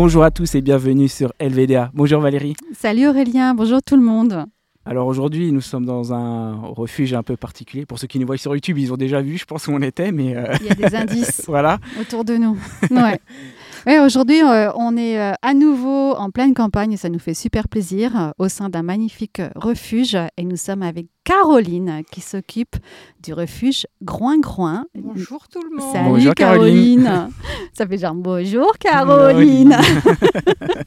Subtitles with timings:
[0.00, 1.90] Bonjour à tous et bienvenue sur LVDA.
[1.92, 2.54] Bonjour Valérie.
[2.72, 4.44] Salut Aurélien, bonjour tout le monde.
[4.86, 7.84] Alors aujourd'hui, nous sommes dans un refuge un peu particulier.
[7.84, 9.82] Pour ceux qui nous voient sur YouTube, ils ont déjà vu, je pense, où on
[9.82, 10.12] était.
[10.12, 11.80] Mais euh, Il y a des indices voilà.
[12.00, 12.56] autour de nous.
[12.92, 13.18] Ouais.
[13.86, 18.32] aujourd'hui, euh, on est euh, à nouveau en pleine campagne ça nous fait super plaisir
[18.38, 20.16] au sein d'un magnifique refuge.
[20.36, 22.76] Et nous sommes avec Caroline qui s'occupe
[23.22, 24.86] du refuge Groin-Groin.
[24.94, 25.92] Bonjour tout le monde.
[25.92, 27.30] Salut bonjour, Caroline.
[27.72, 29.76] ça fait genre bonjour Caroline.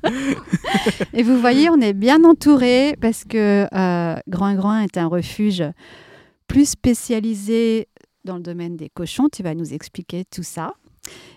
[1.14, 3.68] et vous voyez, on est bien entouré parce que
[4.28, 5.64] Groin-Groin est un refuge
[6.48, 7.88] plus spécialisé
[8.26, 9.30] dans le domaine des cochons.
[9.32, 10.74] Tu vas nous expliquer tout ça.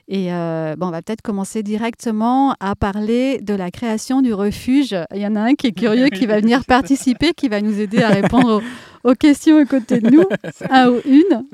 [0.07, 4.95] Et euh, bon, on va peut-être commencer directement à parler de la création du refuge.
[5.15, 7.81] Il y en a un qui est curieux, qui va venir participer, qui va nous
[7.81, 8.63] aider à répondre aux,
[9.13, 10.25] questions à côté de nous.
[10.71, 11.45] Un ou une.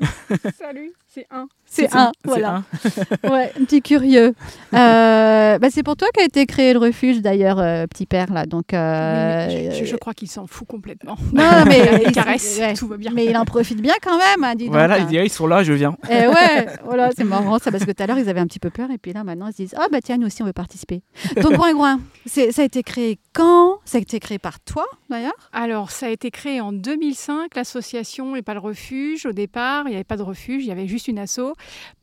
[0.57, 1.47] Salut, c'est un.
[1.65, 2.63] C'est un, voilà.
[3.23, 4.33] ouais, un petit curieux.
[4.73, 8.45] Euh, bah, c'est pour toi qu'a été créé le refuge d'ailleurs, euh, petit père là.
[8.45, 11.15] Donc, euh, je, crois qu'il s'en fout complètement.
[11.31, 13.11] Non, mais il caresse, tout va bien.
[13.13, 14.43] Mais il en profite bien quand même.
[14.43, 15.95] Hein, dis voilà, donc, il dit ils sont là, je viens.
[16.09, 18.47] Et eh ouais, voilà, c'est marrant ça parce que tout à l'heure ils avaient un
[18.47, 20.43] petit peu peur et puis là maintenant ils se disent ah bah tiens nous aussi
[20.43, 21.03] on veut participer.
[21.41, 23.79] Donc Groin Groin, ça a été créé quand?
[23.85, 25.49] Ça a été créé par toi d'ailleurs?
[25.53, 29.25] Alors ça a été créé en 2005 l'association et pas le refuge.
[29.25, 31.53] Au départ il n'y avait pas de refuge, il y avait juste une asso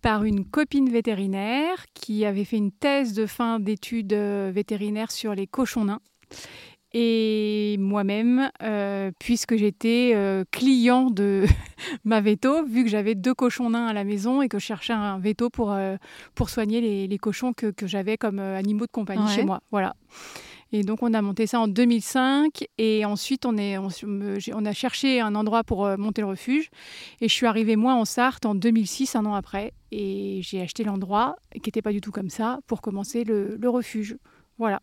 [0.03, 5.35] par une copine vétérinaire qui avait fait une thèse de fin d'études euh, vétérinaires sur
[5.35, 6.01] les cochons nains.
[6.95, 11.45] Et moi-même, euh, puisque j'étais euh, client de
[12.05, 14.95] ma veto, vu que j'avais deux cochons nains à la maison et que je cherchais
[14.95, 15.77] un veto pour,
[16.35, 19.61] pour soigner les, cochons que, j'avais comme animaux de compagnie chez moi.
[19.71, 19.95] Voilà.
[20.73, 22.67] Et donc, on a monté ça en 2005.
[22.77, 26.71] Et ensuite, on, est, on, a cherché un endroit pour euh, monter le refuge.
[27.21, 29.73] Et je suis arrivée, moi, en Sarthe en 2006, un an après.
[29.93, 34.17] Et j'ai acheté l'endroit, qui n'était pas du tout comme ça, pour commencer le, refuge.
[34.59, 34.81] Voilà.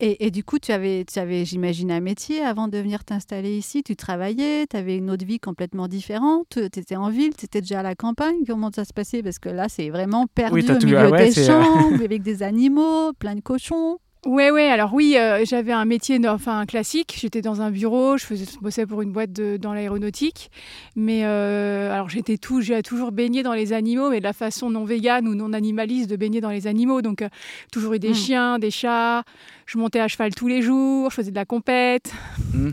[0.00, 3.82] Et, du coup, tu avais, tu avais j'imagine, un métier avant de venir t'installer ici.
[3.82, 6.46] Tu travaillais, tu avais une autre vie complètement différente.
[6.50, 8.44] Tu étais en ville, tu étais déjà à la campagne.
[8.46, 9.22] Comment ça se passait?
[9.22, 13.40] Parce que là, c'est vraiment perdu au milieu des champs, avec des animaux, plein de
[13.40, 13.98] cochons.
[14.26, 14.68] Ouais, ouais.
[14.68, 17.14] Alors oui, euh, j'avais un métier, enfin classique.
[17.18, 20.50] J'étais dans un bureau, je faisais, bossais pour une boîte de, dans l'aéronautique.
[20.96, 24.70] Mais euh, alors j'étais tout, j'ai toujours baigné dans les animaux, mais de la façon
[24.70, 27.02] non végane ou non animaliste de baigner dans les animaux.
[27.02, 27.28] Donc euh,
[27.70, 28.14] toujours eu des mmh.
[28.14, 29.24] chiens, des chats.
[29.66, 32.12] Je montais à cheval tous les jours, je faisais de la compète.
[32.52, 32.70] Mmh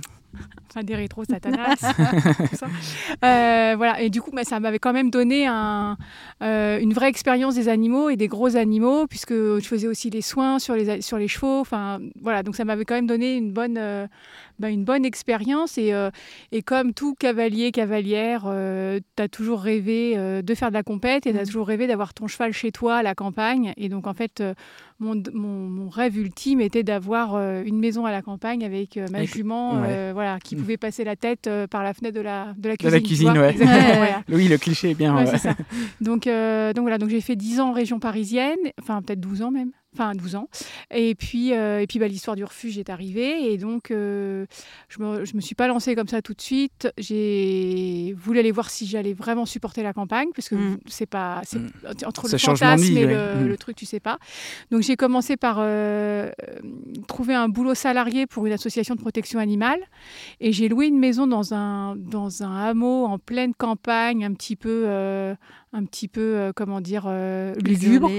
[0.71, 1.81] enfin des rétro satanas
[3.23, 4.01] euh, voilà.
[4.01, 5.97] Et du coup bah, ça m'avait quand même donné un,
[6.41, 10.21] euh, une vraie expérience des animaux et des gros animaux puisque je faisais aussi les
[10.21, 11.59] soins sur les sur les chevaux.
[11.59, 12.43] Enfin voilà.
[12.43, 14.07] Donc ça m'avait quand même donné une bonne euh,
[14.61, 15.93] bah, une bonne expérience et,
[16.51, 21.33] et comme tout cavalier cavalière tu as toujours rêvé de faire de la compète et
[21.33, 21.45] tu as mmh.
[21.45, 24.43] toujours rêvé d'avoir ton cheval chez toi à la campagne et donc en fait
[24.99, 29.81] mon, mon, rêve ultime était d'avoir une maison à la campagne avec ma jument
[30.13, 33.33] voilà qui pouvait passer la tête euh, par la fenêtre de la, de la cuisine.
[33.33, 34.15] De la cuisine, ouais.
[34.29, 35.25] Oui, le cliché est bien.
[35.25, 35.55] Ça.
[36.01, 39.41] Donc, euh, donc voilà, donc j'ai fait 10 ans en région parisienne, enfin peut-être 12
[39.43, 40.47] ans même enfin 12 ans.
[40.93, 43.51] Et puis, euh, et puis bah, l'histoire du refuge est arrivée.
[43.51, 44.45] Et donc, euh,
[44.89, 46.89] je ne me, je me, suis pas lancée comme ça tout de suite.
[46.97, 50.79] J'ai voulu aller voir si j'allais vraiment supporter la campagne, parce que mm.
[50.87, 51.41] c'est pas.
[51.53, 52.05] Mm.
[52.05, 53.47] Entre le fantasme et mm.
[53.47, 54.17] le, truc, tu sais pas.
[54.71, 56.31] Donc, j'ai commencé par euh,
[57.07, 59.79] trouver un boulot salarié pour une association de protection animale.
[60.39, 64.55] Et j'ai loué une maison dans un, dans un hameau en pleine campagne, un petit
[64.55, 64.85] peu
[65.73, 68.09] un petit peu, euh, comment dire, euh, lugubre.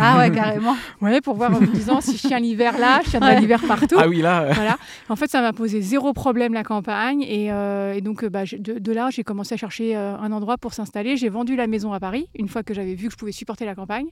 [0.00, 0.74] Ah ouais, carrément.
[1.02, 3.96] ouais, pour voir en me disant si je tiens l'hiver là, je tiens l'hiver partout.
[3.98, 4.50] Ah oui, là.
[4.52, 4.78] Voilà.
[5.10, 7.22] En fait, ça m'a posé zéro problème la campagne.
[7.22, 11.16] Et, euh, donc, bah, de, là, j'ai commencé à chercher un endroit pour s'installer.
[11.18, 13.66] J'ai vendu la maison à Paris, une fois que j'avais vu que je pouvais supporter
[13.66, 14.06] la campagne.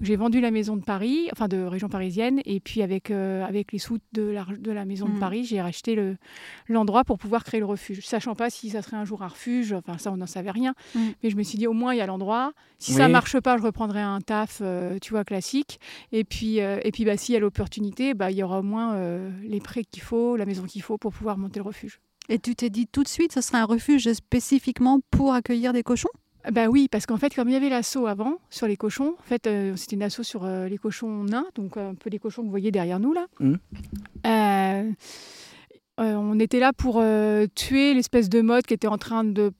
[0.00, 2.40] J'ai vendu la maison de Paris, enfin de région parisienne.
[2.46, 5.20] Et puis, avec, avec les sous de la, de la maison de mm.
[5.20, 6.16] Paris, j'ai racheté
[6.68, 8.04] l'endroit pour pouvoir créer le refuge.
[8.04, 10.74] Sachant pas si ça serait un jour un refuge, enfin, ça, on n'en savait rien.
[10.96, 11.00] Mm.
[11.22, 12.39] Mais je me suis dit, au moins, il y a l'endroit
[12.78, 15.78] si ça marche pas, je reprendrai un taf, euh, tu vois, classique.
[16.12, 18.62] Et puis, euh, et puis bah, s'il y a l'opportunité, bah, il y aura au
[18.62, 22.00] moins euh, les prêts qu'il faut, la maison qu'il faut pour pouvoir monter le refuge.
[22.28, 25.82] Et tu t'es dit tout de suite, ce serait un refuge spécifiquement pour accueillir des
[25.82, 26.08] cochons?
[26.50, 29.22] Bah oui, parce qu'en fait, comme il y avait l'assaut avant sur les cochons, en
[29.24, 29.46] fait,
[29.76, 32.70] c'était une assaut sur les cochons nains, donc un peu les cochons que vous voyez
[32.70, 33.26] derrière nous là.
[33.40, 33.56] Mmh.
[35.98, 37.04] on était là pour
[37.54, 39.52] tuer l'espèce de mode qui était en train de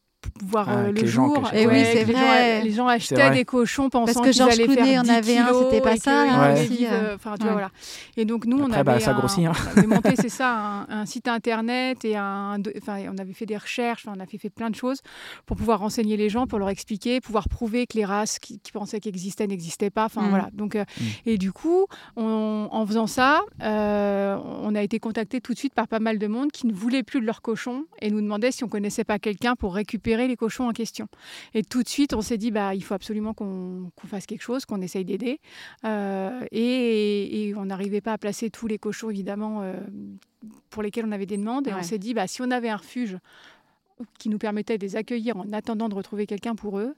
[0.42, 1.50] voir Ah, euh, le les gens jour.
[1.52, 2.62] Eh oui, Ouais, c'est les gens- vrai.
[2.62, 3.30] les gens achetaient vrai.
[3.30, 5.80] des cochons pensant Parce que qu'ils allaient Clooney faire en 10 avait un, kilos c'était
[5.82, 7.52] pas et ça, aussi, vivre, euh, enfin, tu vois, ouais.
[7.52, 7.70] voilà.
[8.16, 9.52] Et donc nous, on avait, bah, ça un- grossit, hein.
[9.74, 10.54] on avait monté, c'est ça,
[10.88, 12.56] un, un site internet et un,
[12.88, 15.00] on avait fait des recherches, enfin, on a fait, fait plein de choses
[15.46, 18.72] pour pouvoir renseigner les gens, pour leur expliquer, pouvoir prouver que les races qui, qui
[18.72, 20.04] pensaient qu'elles existaient n'existaient pas.
[20.06, 20.28] Enfin Mm.
[20.30, 20.48] voilà.
[20.52, 21.04] Donc euh, Mm.
[21.26, 21.86] et du coup,
[22.16, 26.18] on- en faisant ça, euh, on a été contacté tout de suite par pas mal
[26.18, 29.04] de monde qui ne voulait plus de leurs cochons et nous demandait si on connaissait
[29.04, 31.08] pas quelqu'un pour récupérer les cochons en question.
[31.54, 34.64] Et tout de suite, on s'est dit bah il faut absolument qu'on fasse quelque chose,
[34.64, 35.40] qu'on essaye d'aider.
[35.84, 39.74] Euh, et, et on n'arrivait pas à placer tous les cochons évidemment euh,
[40.70, 41.68] pour lesquels on avait des demandes.
[41.68, 43.18] Et on s'est dit bah si on avait un refuge
[44.18, 46.94] qui nous permettait de les accueillir en attendant de retrouver quelqu'un pour eux.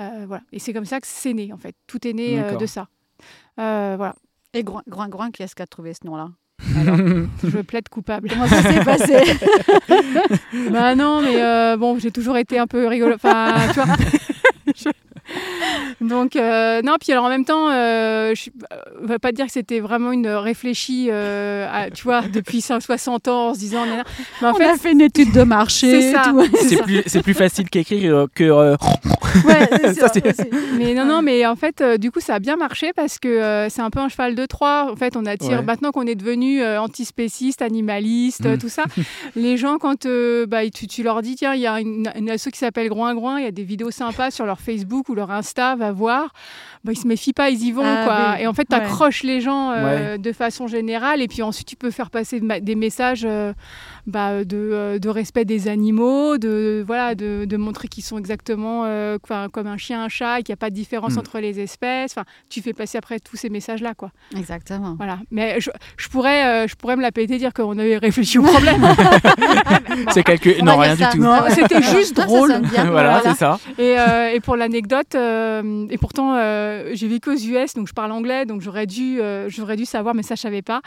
[0.00, 0.42] euh, voilà.
[0.52, 1.76] Et c'est comme ça que c'est né, en fait.
[1.86, 2.88] Tout est né de ça.
[3.56, 4.14] Voilà.
[4.54, 6.30] Et Groin, Groin, Groin, qui est-ce qui a trouvé ce nom-là?
[7.44, 8.28] Je plaide coupable.
[8.30, 9.16] Comment ça s'est passé
[10.70, 13.14] bah non, mais euh, bon, j'ai toujours été un peu rigolo.
[13.14, 13.94] Enfin, tu vois.
[14.74, 14.88] Je-
[16.00, 18.50] Donc, euh, non, puis alors en même temps, euh, je
[19.02, 22.80] ne vais pas dire que c'était vraiment une réfléchie, euh, à- tu vois, depuis 5,
[22.82, 26.12] 60 ans en se disant, mais en On fait, a fait une étude de marché.
[26.68, 28.44] c'est plus, c'est plus facile qu'écrire euh, que.
[28.44, 28.76] euh,
[29.44, 30.22] Ouais, Ça, sûr.
[30.78, 33.28] Mais non, non, mais en fait, euh, du coup, ça a bien marché parce que
[33.28, 34.88] euh, c'est un peu un cheval de Troie.
[34.90, 35.62] En fait, on attire, Ouais.
[35.62, 38.58] maintenant qu'on est devenu euh, antispéciste, animaliste, euh, Mm.
[38.58, 38.84] tout ça,
[39.36, 42.30] les gens, quand euh, bah, tu, tu leur dis, tiens, il y a une, une
[42.30, 45.14] asso qui s'appelle Groin Groin, il y a des vidéos sympas sur leur Facebook ou
[45.14, 46.32] leur Insta, va voir,
[46.84, 47.82] bah, ils se méfient pas, ils y vont.
[47.84, 48.34] Ah quoi.
[48.36, 48.82] oui, Et en fait, tu ouais.
[48.82, 52.74] accroches les gens euh, de façon générale et puis ensuite, tu peux faire passer des
[52.76, 53.52] messages euh,
[54.06, 58.84] bah, de, euh, de respect des animaux, de, voilà, de, de montrer qu'ils sont exactement
[58.84, 59.18] euh,
[59.52, 61.18] comme un chien, un chat, et qu'il n'y a pas de différence Mm.
[61.18, 62.12] entre les espèces.
[62.12, 63.94] Enfin, tu fais passer après tous ces messages-là.
[63.94, 64.10] quoi.
[64.36, 64.94] Exactement.
[64.96, 65.18] Voilà.
[65.30, 68.42] Mais je, je pourrais, euh, je pourrais me la péter, dire qu'on avait réfléchi au
[68.42, 68.82] problème.
[70.10, 70.50] C'est quelque...
[70.60, 71.18] On Non, rien du tout.
[71.18, 72.48] Non, c'était juste ça drôle.
[72.60, 72.84] bien.
[72.90, 73.22] voilà, Voilà.
[73.22, 73.58] c'est ça.
[73.78, 77.92] Et, euh, et pour l'anecdote, euh, et pourtant euh, j'ai vécu aux US, donc je
[77.92, 80.80] parle anglais, donc j'aurais dû, euh, j'aurais dû savoir, mais ça je savais pas.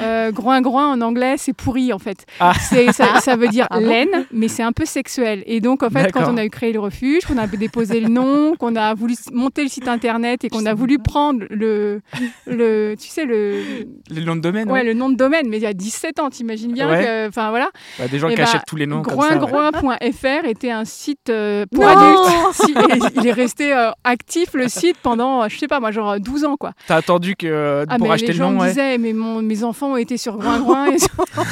[0.00, 2.26] Euh, groin groin en anglais, c'est pourri en fait.
[2.40, 2.52] Ah.
[2.68, 5.42] C'est, ça, ça veut dire Ah bon laine, mais c'est un peu sexuel.
[5.46, 8.08] Et donc en fait, quand on a eu créé le refuge, qu'on a déposé le
[8.08, 11.04] nom, qu'on a voulu monter le site internet et qu'on Je a voulu pas.
[11.04, 12.00] prendre le,
[12.46, 13.62] le, tu sais le,
[14.10, 14.84] Le nom de domaine, ouais, ouais.
[14.84, 17.04] le nom de domaine, mais il y a 17 ans, t'imagines bien Ouais.
[17.04, 17.70] que, enfin voilà.
[17.98, 19.00] Bah, des gens Eh qui bah, achètent tous les noms.
[19.00, 23.12] Groingroin.fr était un site euh, pour Non adultes.
[23.16, 26.56] Il est resté euh, actif le site pendant, je sais pas moi, genre 12 ans
[26.56, 26.72] quoi.
[26.86, 29.12] T'as attendu que, euh, Ah pour mais acheter les le gens nom, me disaient, mais
[29.12, 30.86] mon- mes enfants ont été sur Groingroin.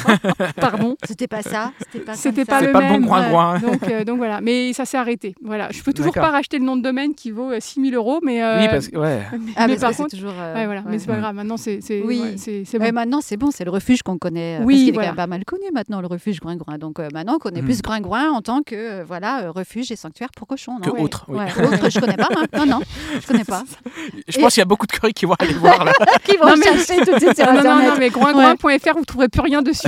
[0.59, 0.95] Pardon.
[1.07, 1.71] C'était pas ça.
[2.13, 3.59] C'était pas, pas le pas le bon même, groin-groin.
[3.59, 5.35] Donc, euh, donc voilà, mais ça s'est arrêté.
[5.43, 8.43] Voilà, je peux toujours pas racheter le nom de domaine qui vaut 6000 euros, mais
[8.43, 9.19] euh, Oui, parce que, ouais.
[9.33, 10.33] mais, Ah, mais mais par contre, toujours.
[10.37, 11.35] euh, ouais, voilà, mais c'est pas grave.
[11.35, 12.21] Maintenant c'est c'est Oui.
[12.21, 12.91] ouais, c'est bon.
[12.93, 14.59] Maintenant, c'est bon, c'est le refuge qu'on connaît.
[14.59, 15.07] euh, Oui, parce qu'il est voilà.
[15.09, 16.77] quand même pas mal connu maintenant, le refuge Groin-Groin.
[16.77, 17.65] Donc euh, maintenant, on connaît Hmm.
[17.65, 20.77] plus Groin-Groin en tant que euh, voilà, euh, refuge et sanctuaire pour cochons.
[20.79, 21.37] Que autre, oui.
[21.39, 22.27] Ouais, autre, je connais pas.
[22.35, 22.45] hein.
[22.57, 22.79] Non, non,
[23.21, 23.63] je connais pas.
[24.27, 25.91] Je pense qu'il y a beaucoup de curés qui vont aller voir là.
[26.23, 27.89] Qui vont Non, mais- chercher tout de suite sur non, non, Internet.
[27.89, 29.87] non, mais groingroin.fr, vous trouverez plus rien dessus.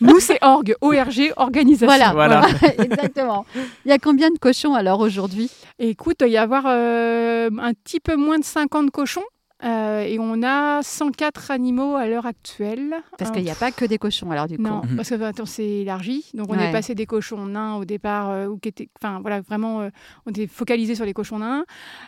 [0.00, 1.86] Nous, c'est org, ORG, organisation.
[1.86, 2.46] Voilà, Voilà.
[2.78, 3.44] exactement.
[3.84, 8.00] Il y a combien de cochons alors aujourd'hui écoute, il y avoir euh, un petit
[8.00, 9.22] peu moins de 50 cochons.
[9.64, 12.94] Euh, et on a 104 animaux à l'heure actuelle.
[13.18, 14.62] Parce qu'il n'y a pas que des cochons alors du coup.
[14.62, 14.96] Non, Mhm.
[14.96, 16.26] parce que bah, attends, c'est élargi.
[16.34, 16.68] Donc on Ouais.
[16.68, 19.90] est passé des cochons nains au départ, euh, ou qui étaient, enfin voilà, vraiment, euh,
[20.26, 21.64] on était focalisé sur les cochons nains,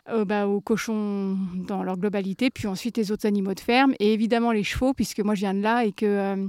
[0.08, 1.36] euh, bah, aux cochons
[1.66, 5.20] dans leur globalité, puis ensuite les autres animaux de ferme, et évidemment les chevaux, puisque
[5.20, 6.46] moi je viens de là et que euh,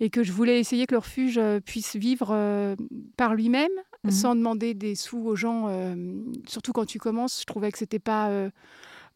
[0.00, 2.76] et que je voulais essayer que le refuge puisse vivre euh,
[3.16, 3.70] par lui-même,
[4.04, 4.10] Mhm.
[4.10, 5.66] sans demander des sous aux gens.
[5.68, 5.94] euh,
[6.48, 8.28] surtout quand tu commences, je trouvais que c'était pas.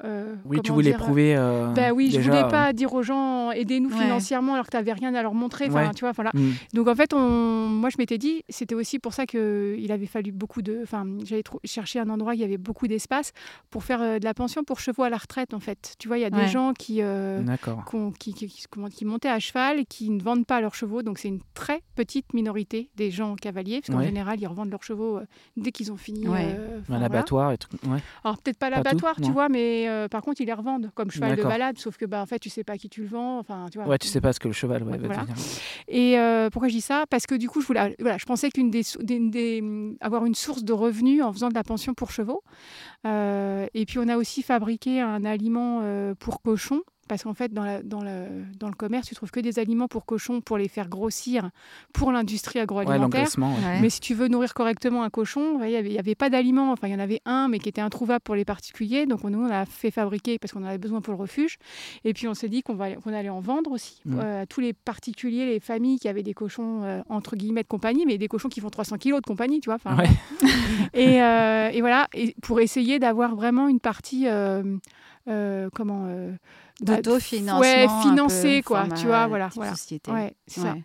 [0.05, 1.35] Euh, euh, Oui, tu voulais dire, prouver.
[1.37, 4.03] euh, ben oui, je déjà, voulais euh, pas dire aux gens aidez-nous Ouais.
[4.05, 5.67] financièrement alors que tu n'avais rien à leur montrer.
[5.69, 5.95] Enfin, Ouais.
[5.95, 6.31] tu vois, voilà.
[6.35, 6.51] hmm.
[6.75, 7.19] Donc en fait, on...
[7.69, 10.81] moi je m'étais dit, c'était aussi pour ça qu'il avait fallu beaucoup de.
[10.83, 13.33] Enfin, j'avais cherché un endroit où il y avait beaucoup d'espace
[13.71, 15.95] pour faire euh, de la pension pour chevaux à la retraite en fait.
[15.99, 17.43] Tu vois, il y a des gens qui, euh,
[18.19, 21.03] qui, qui, qui- comment- qui montaient à cheval et qui ne vendent pas leurs chevaux.
[21.03, 24.07] Donc c'est une très petite minorité des gens cavaliers, parce qu'en Ouais.
[24.07, 25.27] général, ils revendent leurs chevaux euh,
[25.57, 26.29] dès qu'ils ont fini.
[26.29, 26.45] Ouais.
[26.47, 27.07] euh, enfin, Un voilà.
[27.07, 27.69] abattoir et tout.
[27.89, 27.99] Ouais.
[28.25, 29.31] Alors peut-être pas l'abattoir, tu non.
[29.33, 32.21] vois, mais euh, par contre, ils les revendent comme cheval de balade, sauf que bah,
[32.23, 33.39] en fait, tu sais pas à qui tu le vends.
[33.39, 33.87] Enfin, tu vois.
[33.87, 35.25] Ouais, tu sais pas ce que le cheval ouais, va Voilà.
[35.89, 37.05] Et euh, pourquoi je dis ça?
[37.11, 40.25] Parce que du coup, je voulais, voilà, je pensais qu'une des, sou- des- des- avoir
[40.27, 42.43] une source de revenus en faisant de la pension pour chevaux.
[43.07, 45.83] Euh, et puis on a aussi fabriqué un aliment
[46.19, 48.27] pour cochons parce qu'en fait, dans, la, dans, le,
[48.59, 51.51] dans le commerce, tu trouves que des aliments pour cochons pour les faire grossir
[51.93, 53.29] pour l'industrie agroalimentaire.
[53.81, 56.73] mais si tu veux nourrir correctement un cochon, il n'y avait, pas d'aliments.
[56.73, 59.07] Enfin, il y en avait un, mais qui était introuvable pour les particuliers.
[59.07, 61.59] Donc, nous, on a fait fabriquer parce qu'on en avait besoin pour le refuge.
[62.05, 65.47] Et puis, on s'est dit qu'on allait en vendre aussi euh, à tous les particuliers,
[65.47, 68.61] les familles qui avaient des cochons, euh, entre guillemets, de compagnie, mais des cochons qui
[68.61, 69.79] font 300 kilos de compagnie, tu vois.
[70.95, 74.27] et, euh, et, voilà, et pour essayer d'avoir vraiment une partie.
[75.27, 76.09] comment
[76.81, 77.61] d'autofinancement.
[77.61, 79.51] Ouais, financé, quoi, tu vois, voilà.
[79.55, 79.75] voilà.
[79.75, 80.11] Société.
[80.11, 80.77] Ouais, c'est ça.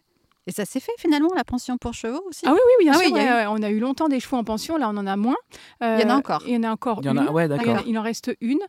[0.48, 2.46] Et ça s'est fait finalement, la pension pour chevaux aussi?
[2.48, 3.14] Ah oui, oui, bien ah sûr.
[3.14, 5.36] Oui, On a eu longtemps des chevaux en pension, là on en a moins.
[5.82, 7.48] il y en a encore Il y en a encore il y en a, Ouais,
[7.48, 7.84] d'accord.
[7.86, 8.60] Il, en reste une.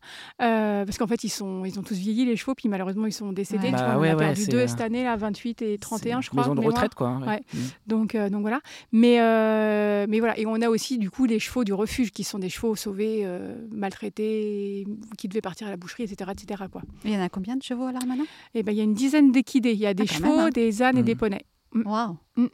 [0.40, 3.12] Euh, parce qu'en fait, ils, sont, ils ont tous vieilli les chevaux, puis malheureusement, ils
[3.12, 3.68] sont décédés.
[3.68, 6.42] Tu bah, vois, on a perdu deux cette année, là, 28 et 31, je crois.
[6.42, 7.20] Maison de retraite, quoi.
[7.26, 7.40] Ouais.
[7.52, 7.58] Mmh.
[7.86, 8.60] Donc, euh, donc voilà.
[8.92, 10.38] Mais, euh, mais voilà.
[10.38, 13.26] Et on a aussi, du coup, les chevaux du refuge, qui sont des chevaux sauvés,
[13.72, 14.86] maltraités,
[15.16, 16.30] qui devaient partir à la boucherie, etc.
[16.32, 16.64] etc.
[16.70, 16.82] quoi.
[17.04, 18.26] il y en a combien de chevaux alors maintenant?
[18.54, 19.72] Eh ben, il y a une dizaine d'équidés.
[19.72, 20.50] Il y a des ah, chevaux, hein.
[20.50, 21.18] des ânes et des mmh.
[21.18, 21.46] poneys.
[21.74, 22.46] Waouh mm.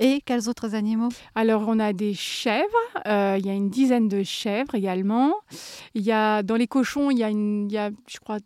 [0.00, 1.10] Et quels autres animaux?
[1.36, 2.64] Alors, on a des chèvres.
[3.06, 5.34] Euh, il y a une dizaine de chèvres également.
[5.94, 8.38] Il y a, dans les cochons, il y a, une, il y a je crois,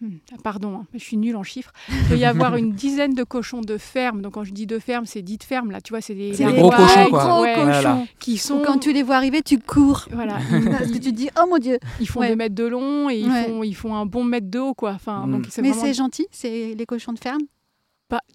[0.00, 1.72] hmm, pardon, hein, je suis nulle en chiffres.
[1.90, 4.22] Il peut y avoir une dizaine de cochons de ferme.
[4.22, 5.72] Donc, quand je dis de ferme, c'est dit de ferme.
[5.72, 8.62] Là, tu vois, c'est des, gros cochons, Gros cochons qui sont.
[8.64, 10.06] quand tu les vois arriver, tu cours.
[10.10, 10.38] Voilà.
[10.70, 11.78] Parce que tu te dis, oh mon Dieu.
[12.00, 14.58] Ils font 2 mètres de long et ils, font, ils font un bon mètre de
[14.58, 14.92] haut, quoi.
[14.92, 15.42] Enfin, mm.
[15.60, 17.42] Mais c'est gentil, c'est les cochons de ferme?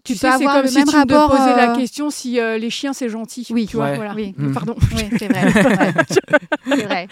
[0.04, 2.92] Tu, sais, c'est comme si tu me posais la euh, question si euh, les chiens
[2.92, 3.46] c'est gentil.
[3.50, 4.14] Oui, tu vois, voilà.
[4.14, 4.34] Oui.
[4.36, 4.52] Mm.
[4.52, 4.74] Pardon.
[4.96, 7.08] Oui, c'est vrai.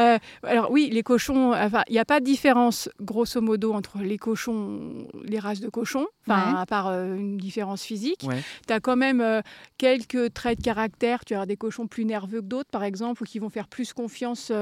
[0.00, 3.98] Euh, alors oui, les cochons, enfin, il n'y a pas de différence grosso modo entre
[3.98, 8.26] les cochons, les races de cochons, enfin, à part une différence physique.
[8.66, 9.42] Tu as quand même
[9.76, 11.24] quelques traits de caractère.
[11.24, 13.92] Tu as des cochons plus nerveux que d'autres, par exemple, ou qui vont faire plus
[13.92, 14.52] confiance,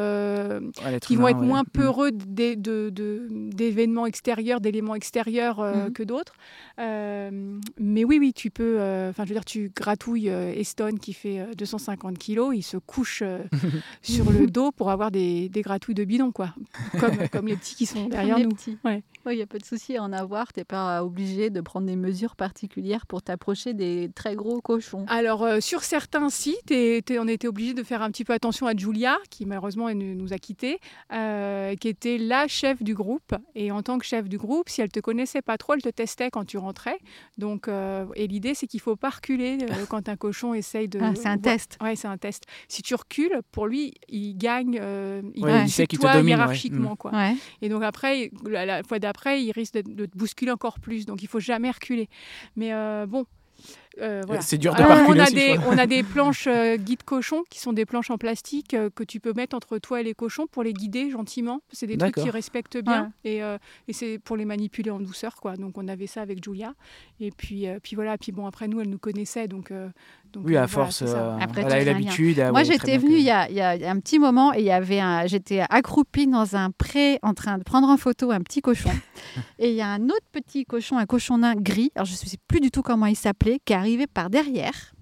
[1.02, 1.70] qui vont être moins mm.
[1.72, 5.92] peureux d'événements extérieurs, d'éléments extérieurs mm.
[5.92, 6.34] que d'autres
[7.78, 8.80] mais oui, oui, tu peux.
[8.80, 12.62] Euh, enfin, je veux dire, tu gratouilles euh, Eston qui fait 250 euh, kilos, il
[12.62, 13.22] se couche
[14.02, 16.54] sur le dos pour avoir des, des, gratouilles de bidon, quoi.
[16.98, 18.52] Comme, comme les petits qui sont derrière nous.
[18.84, 19.02] Ouais.
[19.28, 20.52] Il n'y a pas de souci à en avoir.
[20.52, 25.04] Tu n'es pas obligé de prendre des mesures particulières pour t'approcher des très gros cochons.
[25.08, 29.18] Alors, sur certains sites, on était obligé de faire un petit peu attention à Julia,
[29.28, 30.78] qui malheureusement nous a quittés,
[31.10, 33.34] qui était la chef du groupe.
[33.56, 35.88] Et en tant que chef du groupe, si elle te connaissait pas trop, elle te
[35.88, 36.98] testait quand tu rentrais.
[37.38, 40.88] Donc, euh, et l'idée, c'est qu'il ne faut pas reculer euh, quand un cochon essaye
[40.88, 40.98] de.
[41.02, 41.78] Ah, c'est un test.
[41.82, 42.44] Oui, c'est un test.
[42.68, 44.78] Si tu recules, pour lui, il gagne.
[44.80, 46.96] Euh, il, ouais, sait qu'il te domine hiérarchiquement, mm.
[46.96, 47.12] quoi.
[47.60, 51.06] Et donc après, la, fois d'après, il risque de, de, te bousculer encore plus.
[51.06, 52.08] Donc, il faut jamais reculer.
[52.56, 52.72] Mais
[53.06, 53.26] bon,
[54.00, 55.08] euh, c'est dur de parcourir.
[55.08, 58.18] On a, des, on a des planches euh, guide cochons qui sont des planches en
[58.18, 61.60] plastique euh, que tu peux mettre entre toi et les cochons pour les guider gentiment.
[61.72, 63.40] C'est des trucs qui respectent bien et,
[63.88, 65.36] et c'est pour les manipuler en douceur.
[65.36, 65.56] quoi.
[65.56, 66.74] Donc on avait ça avec Julia.
[67.20, 68.18] Et puis, puis voilà.
[68.18, 69.48] Puis bon, après nous, elle nous connaissait.
[69.48, 69.72] Donc,
[70.32, 72.42] donc oui, à force, Après, elle a eu l'habitude.
[72.50, 74.70] Moi, j'étais venue il y, a, il y, a, un petit moment et il y
[74.70, 78.90] avait j'étais accroupie dans un pré en train de prendre en photo un petit cochon.
[79.58, 81.90] et il y a un autre petit cochon, un cochon nain gris.
[81.94, 84.92] Alors je ne sais plus du tout comment il s'appelait, qui arrivé par derrière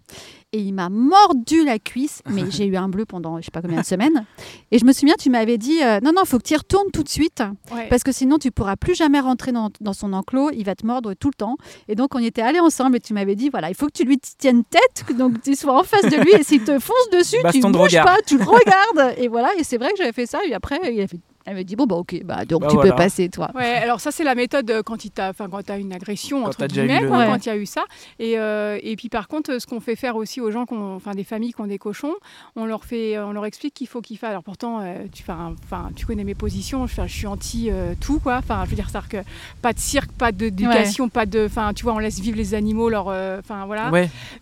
[0.52, 3.60] et il m'a mordu la cuisse, mais j'ai eu un bleu pendant je sais pas
[3.60, 4.24] combien de semaines.
[4.70, 6.56] Et je me souviens, tu m'avais dit euh, non, non, il faut que tu y
[6.56, 7.42] retournes tout de suite,
[7.90, 11.14] parce que sinon tu pourras plus jamais rentrer dans, son enclos, il va te mordre
[11.14, 11.56] tout le temps.
[11.88, 13.92] Et donc on y était allés ensemble et tu m'avais dit voilà, il faut que
[13.92, 17.10] tu lui tiennes tête, donc tu sois en face de lui et s'il te fonce
[17.10, 19.18] dessus, tu ne bouges pas, tu le regardes.
[19.18, 21.56] Et voilà, et c'est vrai que j'avais fait ça, et après il a fait elle
[21.56, 23.50] me dit bon bah ok bah donc bah, tu peux passer toi.
[23.54, 26.42] Ouais alors ça c'est la méthode euh, quand il t'a enfin quand as une agression
[26.42, 27.84] quand entre guillemets quand il y a eu ça.
[28.18, 31.24] Et, euh, et puis par contre ce qu'on fait faire aussi aux gens enfin des
[31.24, 32.14] familles qui ont des cochons
[32.56, 34.30] on leur fait on leur explique qu'il faut qu'ils fassent.
[34.30, 37.70] Alors pourtant euh, tu enfin tu connais mes positions je, je suis anti
[38.00, 38.36] tout quoi.
[38.36, 39.18] Enfin je veux dire ça que
[39.60, 42.88] pas de cirque pas d'éducation pas de enfin tu vois on laisse vivre les animaux
[42.88, 43.90] leur enfin voilà.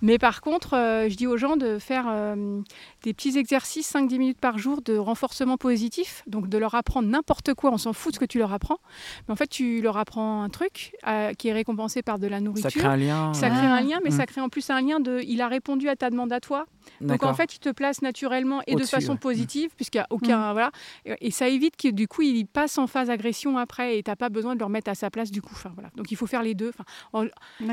[0.02, 0.70] Mais par contre
[1.08, 2.06] je dis aux gens de faire
[3.02, 7.54] des petits exercices 5-10 minutes par jour de renforcement positif donc de leur apprendre n'importe
[7.54, 8.78] quoi, on s'en fout de ce que tu leur apprends.
[9.26, 12.40] Mais en fait, tu leur apprends un truc euh, qui est récompensé par de la
[12.40, 12.70] nourriture.
[12.70, 13.34] Ça crée un lien.
[13.34, 14.26] Ça crée un lien, mais ça mmh.
[14.26, 16.66] crée en plus un lien de il a répondu à ta demande à toi.
[17.00, 19.76] Donc en fait, il te place naturellement et de façon positive, mmh.
[19.76, 20.50] puisqu'il n'y a aucun.
[20.50, 20.52] Mmh.
[20.52, 20.70] Voilà.
[21.20, 24.16] Et, ça évite que du coup, il passe en phase agression après et tu n'as
[24.16, 25.54] pas besoin de le remettre à sa place du coup.
[25.54, 25.90] Enfin, voilà.
[25.96, 26.70] Donc il faut faire les deux.
[26.70, 27.28] Enfin,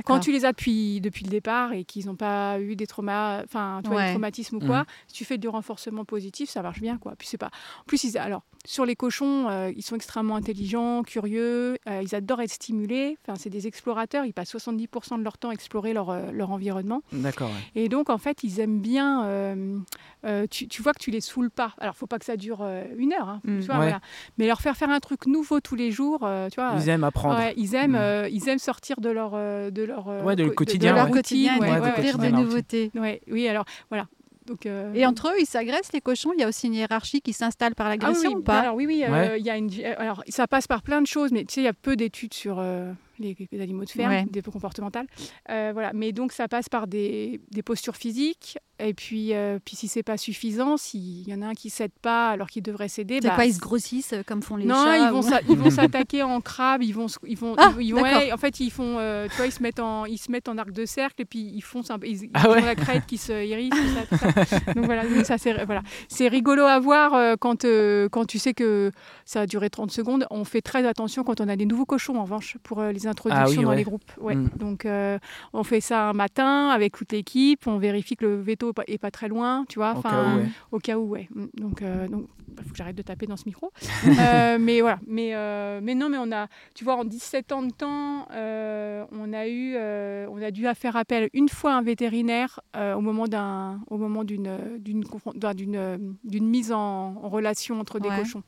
[0.06, 3.44] quand tu les as depuis, depuis le départ et qu'ils n'ont pas eu des traumas,
[3.44, 6.98] enfin, des traumatismes ou quoi, si tu fais du renforcement positif, ça marche bien.
[6.98, 7.16] Quoi.
[7.18, 7.52] Puis c'est pas.
[7.82, 8.18] En plus, ils...
[8.18, 13.18] alors, sur les cochons, euh, ils sont extrêmement intelligents, curieux, euh, ils adorent être stimulés.
[13.24, 16.52] Enfin, c'est des explorateurs, ils passent 70% de leur temps à explorer leur, euh, leur
[16.52, 17.02] environnement.
[17.12, 17.52] D'accord.
[17.76, 21.50] Et donc, en fait, ils aiment bien euh, tu, tu vois que tu les saoules
[21.52, 21.74] pas.
[21.80, 23.60] Alors, faut pas que ça dure euh, une heure, hein, Mm.
[23.60, 23.82] tu vois, Ouais.
[23.84, 24.02] voilà.
[24.38, 26.74] mais leur faire faire un truc nouveau tous les jours, euh, tu vois.
[26.78, 27.38] Ils aiment apprendre.
[27.40, 27.96] Ouais, ils aiment, Mm.
[27.96, 30.92] euh, ils aiment sortir de leur, euh, de leur, euh, Ouais, de le co- quotidien,
[30.92, 31.12] de leur ouais.
[31.12, 32.92] quotidien et ouais, ouais, ouais, de découvrir quotidien, de là, nouveautés.
[32.96, 34.08] ouais, oui, alors voilà.
[34.46, 36.32] Donc, euh, Et entre eux, ils s'agressent, les cochons?
[36.34, 38.62] Il y a aussi une hiérarchie qui s'installe par ah oui, l'agression oui, ou pas?
[38.62, 39.40] Alors oui, oui, euh, Ouais.
[39.42, 41.66] y a une, euh, alors ça passe par plein de choses, mais tu sais, il
[41.66, 44.26] y a peu d'études sur euh, les, les animaux de ferme, Ouais.
[44.30, 45.08] des peu comportementales,
[45.50, 45.92] Euh, voilà.
[45.94, 50.04] Mais donc ça passe par des, des postures physiques, et puis, euh, puis si c'est
[50.04, 53.28] pas suffisant, s'il y en a un qui cède pas alors qu'il devrait céder, C'est
[53.28, 55.42] bah, quoi Ils se grossissent euh, comme font les non, chats ils vont ou- s'a-
[55.50, 58.60] ils vont s'attaquer en crabe, ils vont ils vont Ah, ils vont ouais, en fait
[58.62, 60.86] ils font euh, tu vois ils se mettent en ils se mettent en arc de
[60.86, 62.62] cercle et puis ils peu ils, ils Ah ouais.
[62.62, 64.60] ont la crête qui se hérisse tout ça, tout ça.
[64.74, 67.66] Donc voilà, donc ça c'est voilà, c'est rigolo à voir quand
[68.12, 68.92] quand tu sais que
[69.26, 72.16] ça a duré 30 secondes, on fait très attention quand on a des nouveaux cochons
[72.16, 73.76] en revanche pour les introductions Ah oui, dans ouais.
[73.76, 74.12] les groupes.
[74.22, 74.36] Ouais.
[74.36, 74.50] Mm.
[74.58, 75.20] Donc euh,
[75.54, 79.12] on fait ça un matin avec toute l'équipe, on vérifie que le veto est pas-
[79.12, 80.46] très loin, tu vois, Au cas où, ouais.
[80.72, 81.28] au cas où, ouais.
[81.36, 81.46] Mm.
[81.60, 83.72] Donc, euh, donc, il faut que j'arrête de taper dans ce micro.
[84.20, 85.00] Euh, mais voilà.
[85.08, 89.04] Mais, euh, mais non, mais on a, tu vois, en 17 ans de temps, euh,
[89.12, 92.94] on a eu, euh, on a dû faire appel une fois à un vétérinaire euh,
[92.96, 95.04] au moment d'un, au moment d'une, d'une,
[95.56, 98.18] d'une, d'une mise en, en relation entre des Ouais.
[98.18, 98.44] cochons.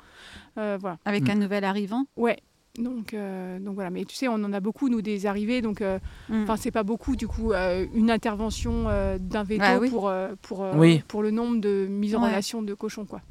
[0.58, 0.98] Euh, voilà.
[1.06, 1.32] Avec Mm.
[1.32, 2.06] un nouvel arrivant?
[2.18, 2.38] Ouais.
[2.78, 5.82] Donc, euh, donc voilà, mais tu sais, on en a beaucoup, nous, des arrivées, donc
[5.82, 6.00] euh,
[6.30, 6.44] Mm.
[6.44, 9.90] enfin c'est pas beaucoup, du coup, euh, une intervention euh, d'un veto Ah oui.
[9.90, 11.04] pour, euh, pour, euh, Oui.
[11.08, 12.30] pour le nombre de mises en Ouais.
[12.30, 13.22] relation de cochons, quoi.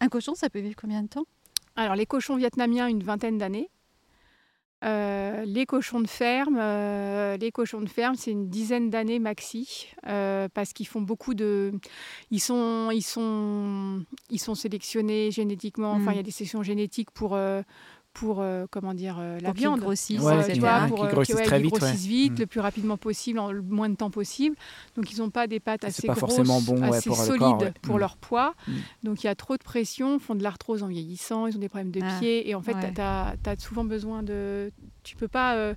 [0.00, 1.24] Un cochon, ça peut vivre combien de temps?
[1.76, 3.68] Alors, les cochons vietnamiens, une vingtaine d'années.
[4.84, 9.88] Euh, les cochons de ferme, euh, les cochons de ferme, c'est une dizaine d'années maxi,
[10.06, 11.72] euh, parce qu'ils font beaucoup de,
[12.30, 15.92] ils sont, ils sont, ils sont sélectionnés génétiquement.
[15.92, 16.14] Enfin, Mm.
[16.14, 17.62] il y a des sélections génétiques pour, euh,
[18.18, 19.82] pour euh, comment dire, euh, la Pour viande.
[19.84, 20.16] Ouais, tu
[20.60, 21.78] vois, ouais, pour euh, grossissent ouais, très qu'ils vite, ouais.
[21.80, 22.40] grossissent vite, Mm.
[22.40, 24.56] le plus rapidement possible, en le moins de temps possible.
[24.96, 27.18] Donc ils n'ont pas des pattes C'est assez pas grosses, forcément bon, ouais, assez pour
[27.18, 27.72] le solides corps, ouais.
[27.82, 28.00] pour Mm.
[28.00, 28.54] leur poids.
[28.66, 28.72] Mm.
[29.04, 31.68] Donc il y a trop de pression, font de l'arthrose en vieillissant, ils ont des
[31.68, 32.92] problèmes de Ah, pieds et en fait ouais.
[32.92, 34.72] tu as, souvent besoin de
[35.04, 35.74] tu peux pas euh,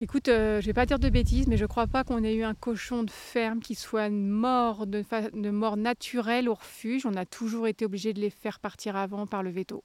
[0.00, 2.42] Écoute, euh, je vais pas dire de bêtises, mais je crois pas qu'on ait eu
[2.42, 7.06] un cochon de ferme qui soit mort de, de mort naturelle au refuge.
[7.06, 9.84] On a toujours été obligé de les faire partir avant par le veto.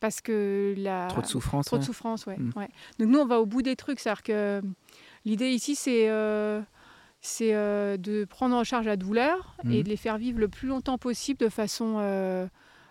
[0.00, 1.66] Parce que la, Trop de souffrance.
[1.66, 2.36] Trop de souffrance, ouais.
[2.38, 2.52] Mm.
[2.56, 2.68] ouais.
[2.98, 4.00] Donc nous, on va au bout des trucs.
[4.00, 4.62] C'est-à-dire que
[5.24, 6.60] l'idée ici, c'est euh,
[7.20, 9.82] c'est euh, de prendre en charge la douleur et Mhm.
[9.82, 11.96] de les faire vivre le plus longtemps possible de façon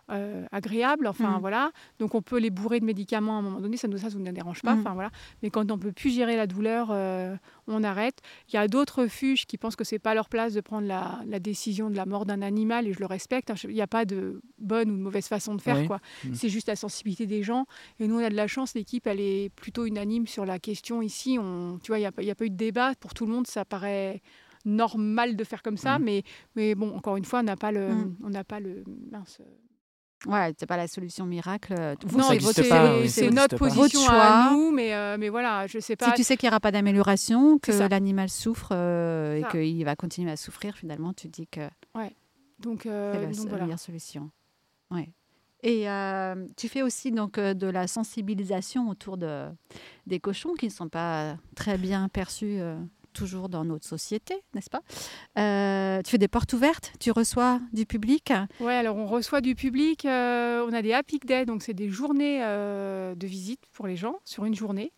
[0.09, 1.07] euh, euh, agréable.
[1.07, 1.39] Enfin, Mhm.
[1.41, 1.71] voilà.
[1.99, 3.77] Donc on peut les bourrer de médicaments à un moment donné.
[3.77, 4.73] Ça, nous, ça, nous dérange pas.
[4.75, 4.81] Mhm.
[4.81, 5.09] Enfin, voilà.
[5.41, 7.35] Mais quand on peut plus gérer la douleur, euh,
[7.67, 8.19] on arrête.
[8.49, 11.21] Il y a d'autres refuges qui pensent que c'est pas leur place de prendre la,
[11.25, 13.49] la décision de la mort d'un animal et je le respecte.
[13.51, 13.55] hein.
[13.63, 15.77] Il n'y a pas de bonne ou de mauvaise façon de faire.
[15.77, 15.87] Oui.
[15.87, 15.99] quoi.
[16.25, 16.35] Mhm.
[16.35, 17.65] C'est juste la sensibilité des gens.
[17.99, 21.01] Et nous, on a de la chance, l'équipe, elle est plutôt unanime sur la question
[21.01, 21.37] ici.
[21.39, 22.93] On, tu vois, il n'y a, y a pas eu de débat.
[22.99, 24.21] Pour tout le monde, ça paraît
[24.65, 25.99] normal de faire comme ça.
[25.99, 26.23] Mais,
[26.55, 27.89] mais bon, encore une fois, on n'a pas le...
[28.23, 29.39] On n'a pas le mince.
[30.25, 31.75] Ouais, c'est pas la solution miracle.
[32.05, 34.71] Vous, non, ça c'est c'est c'est notre position Votre à nous.
[34.71, 36.07] Mais, euh, mais voilà, je sais pas.
[36.07, 39.83] Si tu sais qu'il n'y aura pas d'amélioration, que C'est l'animal souffre euh, et qu'il
[39.83, 41.67] va continuer à souffrir, finalement, tu dis que
[42.59, 43.63] Donc, c'est euh, la donc seule voilà.
[43.65, 44.29] meilleure solution.
[44.91, 45.09] Ouais.
[45.61, 49.45] Et euh, tu fais aussi donc euh, de la sensibilisation autour de,
[50.07, 52.77] des cochons qui ne sont pas très bien perçus euh,
[53.13, 54.81] toujours dans notre société, n'est-ce pas?
[55.39, 58.33] Euh, Tu fais des portes ouvertes, tu reçois du public?
[58.59, 61.89] Ouais, alors on reçoit du public, euh, on a des Happy Day, donc c'est des
[61.89, 64.91] journées euh, de visite pour les gens, sur une journée.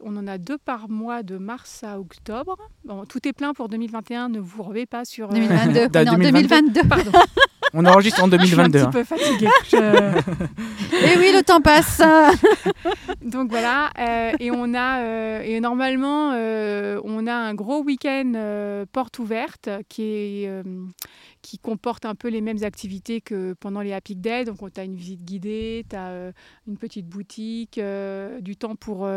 [0.00, 2.56] On en a deux par mois de mars à octobre.
[2.84, 5.28] Bon, tout est plein pour 2021, ne vous revez pas sur...
[5.30, 5.88] euh, 2022.
[5.88, 6.48] Da- non, 2022.
[6.82, 6.88] 2022.
[6.88, 7.12] Pardon,
[7.72, 8.78] On enregistre en je suis un 2022.
[8.78, 8.90] petit hein.
[8.90, 9.48] peu fatiguée.
[9.70, 10.20] Je-
[11.02, 12.02] Et oui, le temps passe.
[13.22, 18.84] Donc voilà, euh, et on a euh, et normalement euh, on a un gros week-end
[18.92, 20.62] porte ouverte qui est
[21.42, 24.44] qui comporte un peu les mêmes activités que pendant les Happy Day.
[24.44, 26.32] Donc tu as une visite guidée, tu as
[26.66, 27.80] une petite boutique,
[28.40, 29.08] du temps pour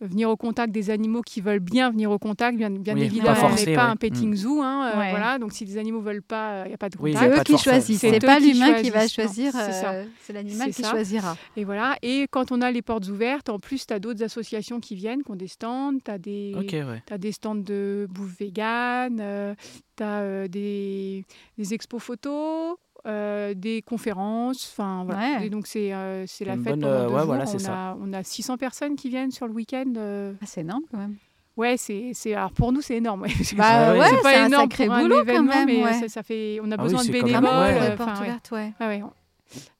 [0.00, 2.58] venir au contact des animaux qui veulent bien venir au contact.
[2.58, 3.90] Bien, bien Oui, pas évidemment, on n'est pas ouais.
[3.92, 5.10] un petting zoo, hein, euh, Ouais.
[5.10, 5.38] voilà.
[5.38, 7.18] Donc si les animaux veulent pas, il n'y a pas de contact.
[7.18, 8.00] C'est eux qui choisissent.
[8.00, 9.52] c'est pas l'humain qui va choisir.
[9.52, 9.92] c'est ça.
[9.92, 10.90] euh, C'est l'animal qui ça.
[10.90, 11.36] choisira.
[11.56, 11.96] Et voilà.
[12.02, 15.22] Et quand on a les portes ouvertes, en plus, tu as d'autres associations qui viennent,
[15.22, 17.02] qui ont des stands, tu as des, Ok, ouais.
[17.06, 19.54] tu as des stands de bouffe vegan,
[19.96, 21.24] tu as des,
[21.56, 24.70] des expos photos, euh, des conférences.
[24.72, 25.38] Enfin, voilà.
[25.40, 25.46] Ouais.
[25.46, 27.26] Et donc, c'est euh, c'est la Une fête bonne, pendant euh, deux ouais, jours.
[27.26, 29.92] voilà, on, a, on a 600 personnes qui viennent sur le week-end.
[29.96, 30.32] euh.
[30.42, 31.16] Ah, c'est énorme quand même.
[31.56, 33.22] Ouais, c'est c'est- alors pour nous, c'est énorme.
[33.22, 33.28] ouais.
[33.56, 35.66] Bah ouais, c'est pas c'est un énorme sacré pour un boulot quand événement, même.
[35.66, 35.92] mais ouais.
[35.94, 37.48] ça, ça fait, on a Ah oui, besoin de quand même- bénévoles.
[37.52, 38.12] euh, ouais.
[38.20, 38.72] ouvertes, ouais.
[38.80, 39.02] Ah ouais.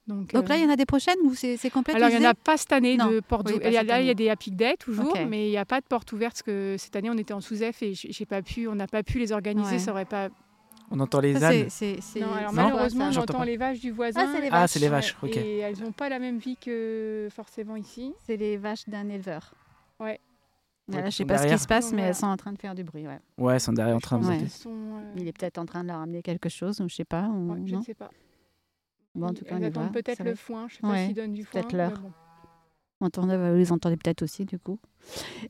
[0.06, 2.10] Donc, Donc là, euh, il y en a des prochaines ou c'est c'est complet Alors,
[2.10, 3.10] il n'y en a pas cette année Non.
[3.10, 5.20] de portes Oui, cette Là, il y a des Happy Day toujours, Ok.
[5.28, 7.40] mais il n'y a pas de portes ouvertes parce que cette année, on était en
[7.40, 9.72] sous-F et j'ai pas pu, on n'a pas pu les organiser.
[9.72, 9.78] Ouais.
[9.78, 10.28] Ça aurait pas
[10.90, 11.53] On entend les Ça, ânes.
[11.53, 14.20] c'est- c'est- c'est- Non, alors c'est malheureusement, j'entends les vaches du voisin.
[14.25, 14.70] Ah, c'est les Ah, vaches.
[14.70, 15.37] c'est les vaches, ok.
[15.37, 18.14] Et elles n'ont pas la même vie que forcément ici.
[18.27, 19.55] C'est les vaches d'un éleveur.
[19.99, 20.20] Ouais.
[20.92, 21.61] Ouais, je sais qui pas sont ce qui derrière.
[21.61, 23.07] se passe, mais elles sont en train de faire du bruit.
[23.07, 23.18] Ouais.
[23.38, 24.38] Ouais, ils sont derrière en train de Ouais.
[24.42, 26.94] Elles sont, euh, Il est peut-être en train de leur amener quelque chose, ou je
[26.94, 27.23] sais pas.
[27.29, 28.11] ou- ouais, je non ne sais pas.
[29.14, 30.66] Bon, en tout cas, on elles attendent peut-être le foin.
[30.68, 31.61] Je sais pas s'ils donnent du foin.
[31.62, 31.99] peut-être l'heure.
[31.99, 32.12] bon.
[33.00, 34.78] On entendait- vous les entendez peut-être aussi, du coup.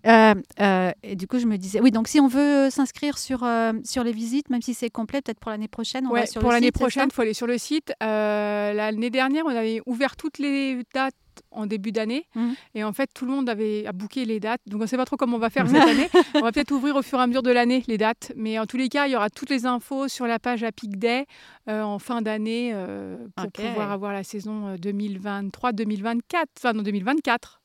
[0.06, 3.44] Euh, euh, et du coup, je me disais, oui, donc si on veut s'inscrire sur,
[3.44, 6.26] euh, sur les visites, même si c'est complet, peut-être pour l'année prochaine, on Ouais, va
[6.26, 7.92] sur pour l'année prochaine, il faut aller sur le site.
[8.02, 11.14] Euh, L'année dernière, on avait ouvert toutes les dates
[11.50, 12.26] en début d'année.
[12.34, 12.54] Mhm.
[12.74, 14.60] Et en fait, tout le monde avait a booké les dates.
[14.66, 16.08] Donc, on ne sait pas trop comment on va faire cette année.
[16.34, 18.32] On va peut-être ouvrir au fur et à mesure de l'année les dates.
[18.36, 20.72] Mais en tous les cas, il y aura toutes les infos sur la page à
[20.72, 21.26] Peak Day
[21.68, 26.44] euh, en fin d'année euh, pour pouvoir avoir la saison euh, 2023-2024.
[26.58, 27.60] Enfin, non, 2024.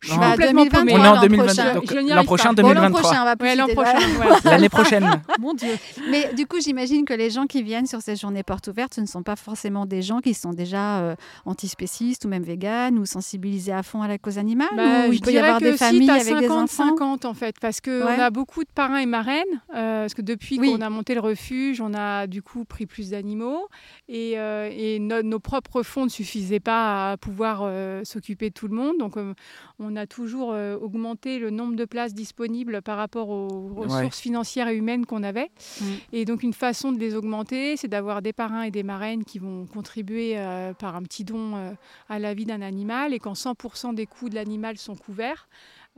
[0.00, 0.30] Je suis Non.
[0.32, 0.92] complètement 2023, paumée.
[0.92, 1.74] On est en l'an 2022, prochain.
[1.74, 2.62] donc Je n'y l'an prochain pas.
[2.62, 3.00] Bon, l'an 2023.
[3.02, 3.98] prochain, on va plus Ouais, l'an citer- prochain.
[4.16, 4.38] voilà.
[4.44, 5.10] L'année prochaine.
[5.40, 5.76] Mon Dieu.
[6.10, 9.00] Mais du coup, j'imagine que les gens qui viennent sur ces journées portes ouvertes, ce
[9.00, 11.14] ne sont pas forcément des gens qui sont déjà euh,
[11.46, 15.16] antispécistes ou même véganes ou sensibilisés à fond à la cause animale Bah, ou je
[15.18, 17.80] il peut y avoir des si, familles avec des 50, enfants 50 en fait, parce
[17.80, 18.18] qu'on Ouais.
[18.20, 20.72] a beaucoup de parrains et marraines, euh, parce que depuis Oui.
[20.72, 23.68] qu'on a monté le refuge, on a du coup pris plus d'animaux,
[24.08, 28.54] et, euh, et no- nos propres fonds ne suffisaient pas à pouvoir euh, s'occuper de
[28.54, 29.34] tout le monde, donc euh,
[29.82, 34.22] on a toujours euh, augmenté le nombre de places disponibles par rapport aux ressources Ouais.
[34.22, 35.50] financières et humaines qu'on avait.
[35.80, 35.84] Mm.
[36.12, 39.38] Et donc une façon de les augmenter, c'est d'avoir des parrains et des marraines qui
[39.38, 41.72] vont contribuer euh, par un petit don euh,
[42.08, 45.48] à la vie d'un animal, et quand 100% des coûts de l'animal sont couverts,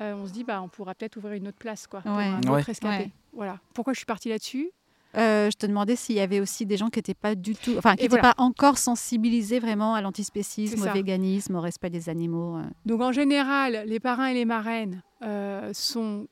[0.01, 2.39] euh, on se dit bah on pourra peut-être ouvrir une autre place quoi, pour un
[2.41, 2.61] autre Ouais.
[2.63, 3.05] rescapé.
[3.05, 3.11] Ouais.
[3.33, 3.59] Voilà.
[3.75, 4.71] Pourquoi je suis partie là-dessus?
[5.17, 7.75] Euh, je te demandais s'il y avait aussi des gens qui n'étaient pas du tout,
[7.79, 8.35] enfin qui n'étaient voilà.
[8.35, 12.57] pas encore sensibilisés vraiment à l'antispécisme, au véganisme, au respect des animaux.
[12.57, 12.63] euh.
[12.87, 16.27] Donc en général, les parrains et les marraines euh, sont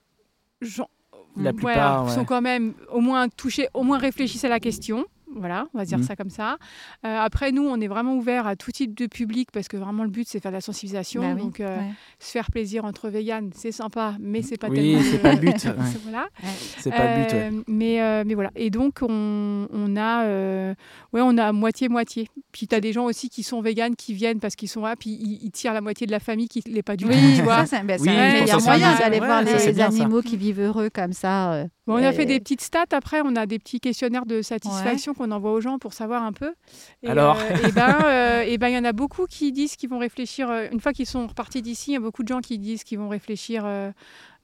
[0.61, 0.89] gens-
[1.37, 2.11] La voilà, plupart, ouais.
[2.15, 5.05] sont quand même au moins touchés, au moins réfléchissent à la question.
[5.37, 6.05] Voilà, on va dire Mhm.
[6.05, 6.57] ça comme ça.
[7.07, 10.05] Euh, après, nous, on est vraiment ouvert à tout type de public parce que vraiment
[10.05, 11.23] le but, c'est faire de la sensibilisation.
[11.23, 11.91] Bah oui, Donc, euh, ouais.
[12.19, 15.01] se faire plaisir entre véganes, c'est sympa, mais c'est pas Oui, tellement.
[15.11, 15.75] c'est pas le but, ouais.
[16.05, 16.27] voilà.
[16.79, 17.33] C'est pas le but.
[17.33, 17.51] ouais.
[17.53, 18.51] Euh, mais, euh, mais voilà.
[18.57, 20.75] Et donc, on, on a, euh,
[21.13, 22.29] ouais, on a moitié-moitié.
[22.53, 24.97] Puis, tu as des gens aussi qui sont véganes, qui viennent parce qu'ils sont là,
[24.97, 27.11] puis ils, ils tirent la moitié de la famille qui ne l'est pas du tout.
[27.11, 27.65] Oui, tu vois.
[27.67, 28.79] ça, c'est ben, Oui, c'est un pour meilleur sensibiliser.
[28.87, 31.65] moyen d'aller voir les animaux qui vivent heureux comme ça.
[31.89, 31.93] Euh.
[31.93, 32.85] Bon, on a fait Euh, des petites stats.
[32.93, 36.33] Après, on a des petits questionnaires de satisfaction qu'on envoie aux gens pour savoir un
[36.33, 36.55] peu.
[37.03, 39.77] Et, Alors euh, Et ben, euh, et ben, il y en a beaucoup qui disent
[39.77, 40.49] qu'ils vont réfléchir.
[40.51, 42.85] euh, une fois qu'ils sont repartis d'ici, il y a beaucoup de gens qui disent
[42.85, 43.65] qu'ils vont réfléchir.
[43.67, 43.91] euh,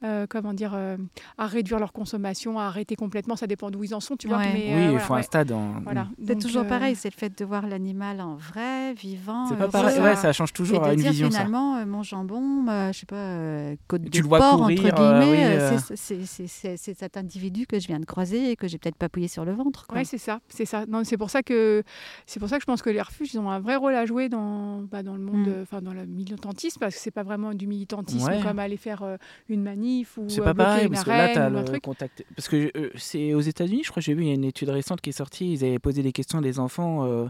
[0.05, 0.97] euh, comment dire, euh,
[1.39, 4.39] à réduire leur consommation, à arrêter complètement, ça dépend d'où ils en sont, tu vois.
[4.39, 4.53] Ouais.
[4.53, 5.53] Mais, Oui, euh, il voilà, faut un stade.
[5.53, 5.81] En...
[5.83, 6.09] voilà.
[6.27, 9.47] C'est toujours euh, pareil, c'est le fait de voir l'animal en vrai, vivant.
[9.47, 9.97] C'est pas pareil.
[9.97, 10.03] ça.
[10.03, 11.39] Ouais, ça change toujours à une dire vision, ça.
[11.39, 14.85] finalement, euh, mon jambon, euh, je sais pas, euh, côte Tu de le porc, courir,
[14.95, 15.97] entre euh, guillemets, oui, euh, euh.
[15.97, 19.45] c'est- cet individu que je viens de croiser et que j'ai peut-être pas appuyé sur
[19.45, 19.87] le ventre.
[19.93, 20.85] Ouais, c'est ça, c'est ça.
[20.87, 21.83] Non, c'est pour ça que
[22.27, 24.07] c'est pour ça que je pense que les refuges ils ont un vrai rôle à
[24.07, 25.49] jouer dans bah, dans le monde, Mm.
[25.49, 28.41] euh, enfin dans le militantisme parce que c'est pas vraiment du militantisme Ouais.
[28.43, 29.17] comme aller faire euh,
[29.49, 31.61] une manif ou C'est pas pareil, une parce que là, arène tu as ou un
[31.61, 31.83] le truc.
[31.83, 32.25] contact.
[32.37, 34.69] Parce que euh, c'est aux États-Unis, je crois j'ai vu, il y a une étude
[34.69, 35.53] récente qui est sortie.
[35.53, 37.27] Ils avaient posé des questions à des enfants euh,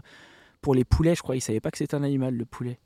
[0.61, 1.35] pour les poulets, je crois.
[1.35, 2.77] Ils savaient pas que c'était un animal, le poulet.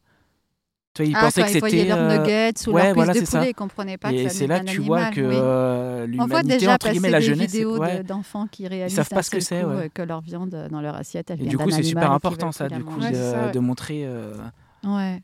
[0.96, 1.86] Tu vois, ils Ah, pensaient que ils c'était.
[1.86, 3.40] leurs euh, nuggets ou ouais, leur voilà, de c'est ça.
[3.40, 5.36] poulet, ils comprenaient pas Et c'est là que tu vois que oui.
[5.36, 7.52] euh, l'humanité, entre guillemets, la des jeunesse.
[7.52, 8.04] vidéos ouais.
[8.04, 9.90] d'enfants qui réalisent savent pas ce que c'est, ouais.
[9.92, 12.70] que leur viande dans leur assiette, elle Et vient du coup, c'est super important, ça,
[12.70, 14.08] du coup, de, montrer.
[14.84, 15.20] Ouais.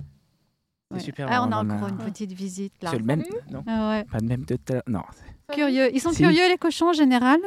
[0.91, 1.03] C'est ouais.
[1.03, 1.27] super.
[1.29, 2.89] Ah, on a en encore a- une petite visite là.
[2.91, 3.23] C'est le même.
[3.51, 4.05] Non, Ah ouais.
[4.05, 4.83] pas le même de tout à l'heure.
[4.87, 5.01] Non.
[5.53, 5.93] Curieux.
[5.93, 6.17] Ils sont Si.
[6.23, 7.39] curieux les cochons en général?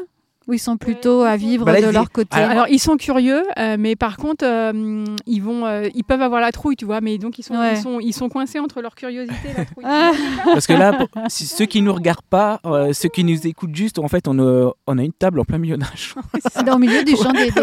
[0.48, 2.96] Ou ils sont plutôt à vivre Bah là, de leur côté Alors, Alors ils sont
[2.96, 6.84] curieux, euh, mais par contre euh, ils vont, euh, ils peuvent avoir la trouille, tu
[6.84, 7.00] vois.
[7.00, 7.74] Mais donc ils sont, Ouais.
[7.74, 9.84] ils sont, ils sont coincés entre leur curiosité et la trouille.
[9.86, 10.10] Ah.
[10.44, 13.74] Parce que là, pour- si ceux qui nous regardent pas, euh, ceux qui nous écoutent
[13.74, 16.20] juste, en fait, on a, on a une table en plein milieu d'un champ.
[16.52, 17.50] C'est dans le milieu du champ des.
[17.50, 17.60] des-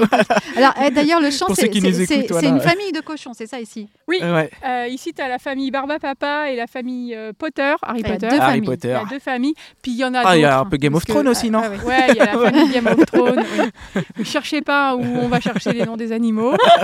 [0.58, 1.70] Alors eh, d'ailleurs le champ c'est
[2.30, 2.48] voilà.
[2.50, 3.88] une famille de cochons, c'est ça ici?
[4.08, 4.20] Oui.
[4.22, 4.50] Euh, ouais.
[4.66, 8.08] Euh, ici tu as la famille Barba Papa et la famille euh, Potter, Harry Il
[8.08, 8.28] y a Potter.
[8.30, 8.62] deux Harry familles.
[8.64, 8.88] Il Potter.
[8.90, 10.78] y a deux familles, puis il y en a Ah, il y a un peu
[10.78, 11.86] Game of parce que- Thrones aussi, non Ah.
[11.88, 13.44] Ouais, il y a la famille Game of Thrones.
[13.96, 14.02] oui.
[14.18, 16.52] Ne cherchez pas où on va chercher les noms des animaux.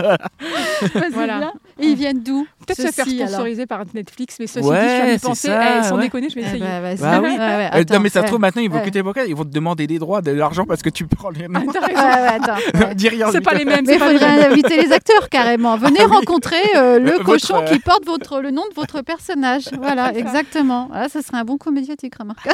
[0.93, 1.53] Vas-y, Voilà.
[1.79, 2.47] Et ils viennent d'où?
[2.65, 5.27] Peut-être se faire Ceux-ci, alors sponsoriser par Netflix, mais ceci Ouais, dit, je viens c'est
[5.27, 5.47] penser.
[5.47, 6.01] ça, Eh, sans ouais.
[6.03, 6.61] déconner, je vais Eh essayer.
[6.63, 6.97] ben, vas-y.
[6.97, 7.29] Bah oui.
[7.35, 8.27] Ouais, ouais, Euh, attends, non, mais ça se ouais.
[8.27, 10.81] trouve maintenant, ils vont le podcast, ils vont te demander des droits, de l'argent parce
[10.81, 11.65] que tu prends les noms.
[11.95, 12.93] Ah, attends.
[12.95, 13.31] Dis rien.
[13.31, 13.83] C'est pas les mêmes.
[13.85, 14.11] Mais il mêmes.
[14.13, 15.77] faudrait inviter les acteurs carrément.
[15.77, 19.69] Venez rencontrer euh, le Votre, cochon euh, qui porte votre, le nom de votre personnage.
[19.85, 20.89] Voilà, exactement.
[20.93, 22.47] Ah, ça serait un bon coup médiatique, remarque.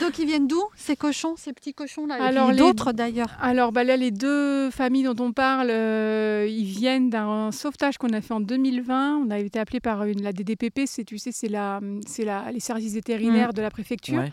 [0.00, 3.30] Donc ils viennent d'où ces cochons, ces petits cochons là Alors, d'autres d'ailleurs.
[3.42, 8.12] Alors bah là, les deux familles dont on parle, euh, ils viennent d'un sauvetage qu'on
[8.12, 11.30] a fait en 2020, on a été appelé par une, la DDPP, c'est tu sais,
[11.32, 14.30] c'est la, c'est la, les services vétérinaires de la préfecture Ouais.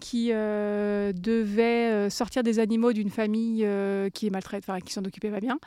[0.00, 4.92] qui euh, devait euh, sortir des animaux d'une famille euh, qui est maltraite, enfin qui
[4.92, 5.58] s'en occupait pas bien,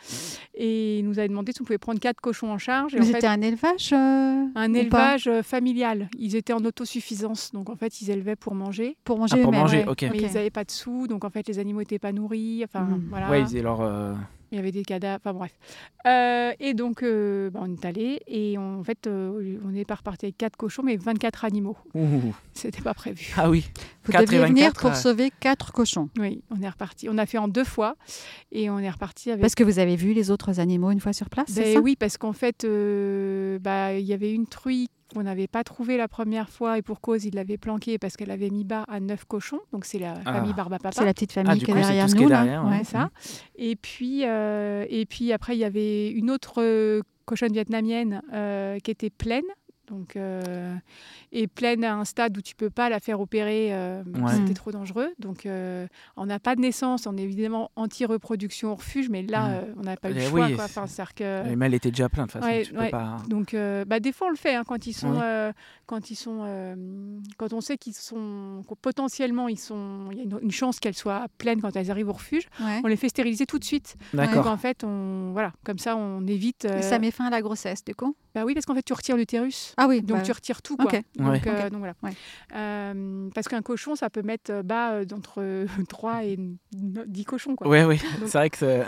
[0.56, 2.96] et il nous avait demandé si on pouvait prendre quatre cochons en charge.
[2.96, 6.10] Et Mais c'était un élevage euh, un élevage familial.
[6.18, 8.98] Ils étaient en autosuffisance, donc en fait ils élevaient pour manger.
[9.04, 10.06] pour manger Ah, pour manger, Ouais, ok.
[10.12, 12.64] Mais ils n'avaient pas de sous, donc en fait les animaux n'étaient pas nourris.
[12.64, 13.06] Enfin Mm.
[13.10, 13.30] voilà.
[13.30, 13.82] Ouais, ils faisaient leur.
[14.52, 15.52] Il y avait des cadavres, enfin bref.
[16.08, 19.86] Euh, et donc, euh, bah, on est allé et on- en fait, euh, on n'est
[19.86, 21.78] pas reparti avec 4 cochons, mais 24 animaux.
[21.94, 22.34] ouh.
[22.54, 23.32] C'était pas prévu.
[23.38, 23.66] Ah oui.
[24.06, 24.94] Vous 4 deviez venir 24, pour euh.
[24.96, 26.10] sauver quatre cochons.
[26.18, 27.08] Oui, on est reparti.
[27.10, 27.96] On a fait en deux fois
[28.52, 29.42] et on est reparti avec.
[29.42, 31.80] Parce que vous avez vu les autres animaux une fois sur place, c'est Ben ça?
[31.82, 35.98] oui, parce qu'en fait, euh, bah, il y avait une truie qu'on n'avait pas trouvée
[35.98, 39.00] la première fois et pour cause, il l'avait planquée parce qu'elle avait mis bas à
[39.00, 39.60] 9 cochons.
[39.74, 40.34] Donc, c'est la Ah.
[40.34, 40.92] famille Barbapapa.
[40.96, 42.22] C'est la petite famille Ah, du qui est coup, derrière nous.
[42.22, 42.44] est là.
[42.44, 42.78] derrière, ouais.
[42.80, 43.10] Ouais, ça.
[43.56, 48.78] Et puis, euh, et puis après, il y avait une autre euh, cochonne vietnamienne euh,
[48.80, 49.44] qui était pleine.
[49.90, 50.76] Donc, euh,
[51.32, 54.34] et pleine à un stade où tu peux pas la faire opérer, euh, Ouais.
[54.36, 55.10] c'était trop dangereux.
[55.20, 59.48] Donc, euh, on n'a pas de naissance, on est évidemment anti-reproduction au refuge, mais là,
[59.48, 59.52] Mm.
[59.54, 60.46] euh, on n'a pas eu le Eh choix.
[60.48, 60.66] oui, quoi.
[60.66, 62.52] Enfin, que- Les mails étaient déjà pleins de toute façon.
[62.54, 63.18] Ouais, tu peux pas.
[63.28, 65.52] donc, euh, bah, des fois, on le fait hein, quand ils sont, euh,
[65.86, 66.76] quand ils sont, euh,
[67.38, 70.94] quand on sait qu'ils sont, potentiellement, ils sont, il y a une, une chance qu'elles
[70.96, 72.48] soient pleines quand elles arrivent au refuge.
[72.62, 72.82] Ouais.
[72.84, 73.96] On les fait stériliser tout de suite.
[74.14, 74.48] Donc D'accord.
[74.48, 76.66] en fait, on, voilà, comme ça, on évite.
[76.66, 78.16] euh, Ça met fin à la grossesse, du coup?
[78.36, 79.74] Bah oui, parce qu'en fait, tu retires l'utérus.
[79.78, 80.86] Ah oui, Donc bah, tu retires tout, quoi.
[80.86, 81.02] Ok.
[81.16, 81.42] Donc, Ouais.
[81.48, 81.94] euh, donc voilà.
[82.04, 82.12] Ouais.
[82.56, 86.38] Euh, parce qu'un cochon, ça peut mettre euh, bas euh, d'entre 3 et
[86.72, 87.68] 10 cochons, quoi.
[87.68, 87.98] Ouais, oui.
[88.20, 88.84] Donc- C'est vrai que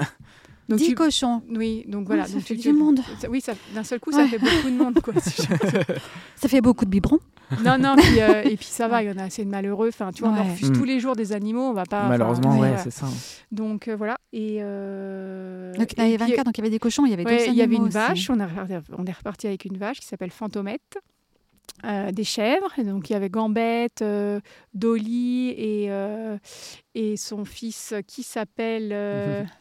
[0.69, 1.41] Donc 10 tu- cochons.
[1.49, 2.25] Oui, donc voilà.
[2.25, 2.99] ça donc fait tu- du tu- monde.
[3.29, 4.27] oui, ça, d'un seul coup, ça Ouais.
[4.27, 5.13] fait beaucoup de monde, quoi.
[6.35, 7.19] Ça fait beaucoup de biberons.
[7.63, 9.89] non, non, puis, euh, et puis ça va, il y en a assez de malheureux.
[9.89, 10.73] Enfin, tu vois, on refuse Mm.
[10.73, 11.99] tous les jours des animaux, on va pas.
[11.99, 12.77] enfin, Malheureusement, ouais, voilà.
[12.77, 13.05] c'est ça.
[13.51, 14.17] Donc euh, voilà.
[14.33, 17.05] Et, euh, Donc il y et avait puis, 24, donc il y avait des cochons,
[17.05, 17.93] il y avait Ouais, d'autres il y avait une aussi.
[17.93, 18.47] vache, on, a,
[18.97, 20.97] on est reparti avec une vache qui s'appelle Fantomette,
[21.85, 24.39] euh, des chèvres, et donc il y avait Gambette, euh,
[24.73, 26.37] Dolly et, euh,
[26.95, 28.91] et son fils qui s'appelle...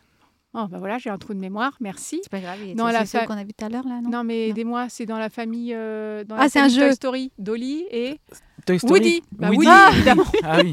[0.52, 2.18] Oh, bah voilà, j'ai un trou de mémoire, merci.
[2.24, 4.24] C'est pas grave, il la fa- qu'on a vu tout à l'heure, là, non, Non,
[4.24, 4.50] mais Non.
[4.50, 6.86] aidez-moi, c'est dans la famille, euh, dans Ah, la c'est un jeu.
[6.88, 8.20] Toy Story, Dolly et
[8.66, 8.92] Toy Story.
[9.00, 9.22] Woody.
[9.30, 9.58] Bah, Woody.
[9.58, 10.24] Woody, Ah évidemment.
[10.42, 10.72] Ah oui.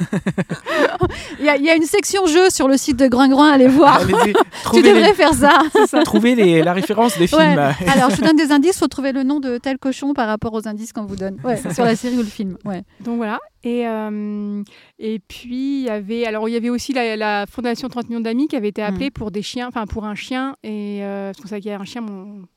[1.38, 3.68] il, y a, il y a une section jeu sur le site de Gringrin, allez
[3.68, 4.00] voir.
[4.72, 5.58] Tu devrais les- faire ça.
[6.04, 7.40] trouvez les- la référence des films.
[7.40, 7.56] Ouais.
[7.88, 10.26] Alors, je vous donne des indices, il faut trouver le nom de tel cochon par
[10.26, 11.38] rapport aux indices qu'on vous donne.
[11.44, 12.56] Ouais, sur la série ou le film.
[12.64, 12.82] Ouais.
[13.00, 13.38] Donc voilà.
[13.62, 14.62] Et, euh,
[14.98, 18.20] et puis, il y avait, alors, il y avait aussi la, la Fondation 30 millions
[18.20, 21.40] d'amis qui avait été appelée pour des chiens, enfin pour un chien, et euh, parce
[21.42, 22.02] qu'on savait qu'il y avait un chien,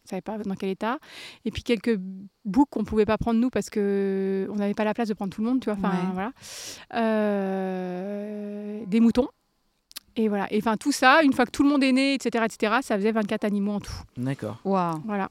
[0.07, 0.97] ne savait pas dans quel état.
[1.45, 1.97] Et puis quelques
[2.45, 5.33] boucs qu'on ne pouvait pas prendre nous parce qu'on n'avait pas la place de prendre
[5.33, 5.77] tout le monde, tu vois.
[5.77, 6.13] Enfin, Ouais.
[6.13, 6.31] voilà.
[7.47, 9.27] Euh, des moutons.
[10.15, 10.51] Et voilà.
[10.51, 12.95] Et enfin, tout ça, une fois que tout le monde est né, etc., etc., ça
[12.97, 13.93] faisait 24 animaux en tout.
[14.17, 14.59] D'accord.
[14.65, 14.99] Waouh.
[15.05, 15.29] Voilà.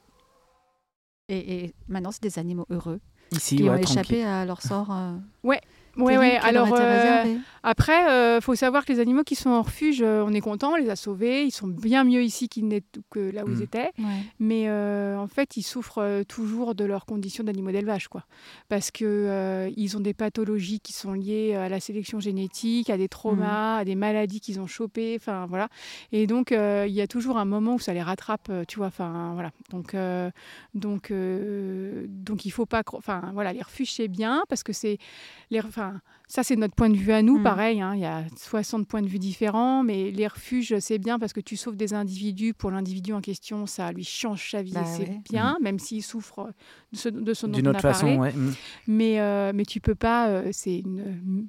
[1.29, 3.01] Et, et maintenant, c'est des animaux heureux
[3.33, 3.99] Ici, qui ouais, ont tranquille.
[3.99, 4.93] échappé à leur sort.
[4.93, 5.61] euh, Ouais,
[6.05, 6.37] terrible ouais.
[6.43, 7.37] Alors, euh.
[7.69, 10.73] Après, euh, faut savoir que les animaux qui sont en refuge, euh, on est content,
[10.73, 11.43] on les a sauvés.
[11.43, 13.63] Ils sont bien mieux ici qu'ils n'étaient- que là où ils Mm.
[13.63, 13.91] étaient.
[13.99, 14.23] Ouais.
[14.39, 18.25] Mais euh, en fait, ils souffrent toujours de leurs conditions d'animaux d'élevage, quoi.
[18.69, 22.97] Parce que euh, ils ont des pathologies qui sont liées à la sélection génétique, à
[22.97, 25.17] des traumas, à des maladies qu'ils ont chopées.
[25.21, 25.69] Enfin voilà.
[26.13, 28.87] Et donc, euh, il y a toujours un moment où ça les rattrape, tu vois.
[28.89, 29.51] Enfin voilà.
[29.71, 30.31] Donc, euh,
[30.75, 32.83] donc, euh, donc, il faut pas.
[32.93, 34.99] Enfin voilà, les refuges c'est bien parce que c'est
[35.51, 35.61] les.
[35.61, 35.86] Enfin,
[36.29, 37.39] ça c'est notre point de vue à nous.
[37.39, 37.43] Mm.
[37.43, 41.19] Pareil, hein, il y a 60 points de vue différents, mais les refuges c'est bien
[41.19, 42.55] parce que tu sauves des individus.
[42.55, 45.21] Pour l'individu en question, ça lui change sa vie Bah c'est ouais.
[45.31, 46.51] bien, même s'il souffre
[46.93, 48.19] de ce, de ce dont D'une on autre a façon, parlé.
[48.19, 48.33] ouais.
[48.33, 48.53] mm.
[48.89, 50.29] Mais, euh, mais tu peux pas.
[50.29, 51.49] euh, c'est une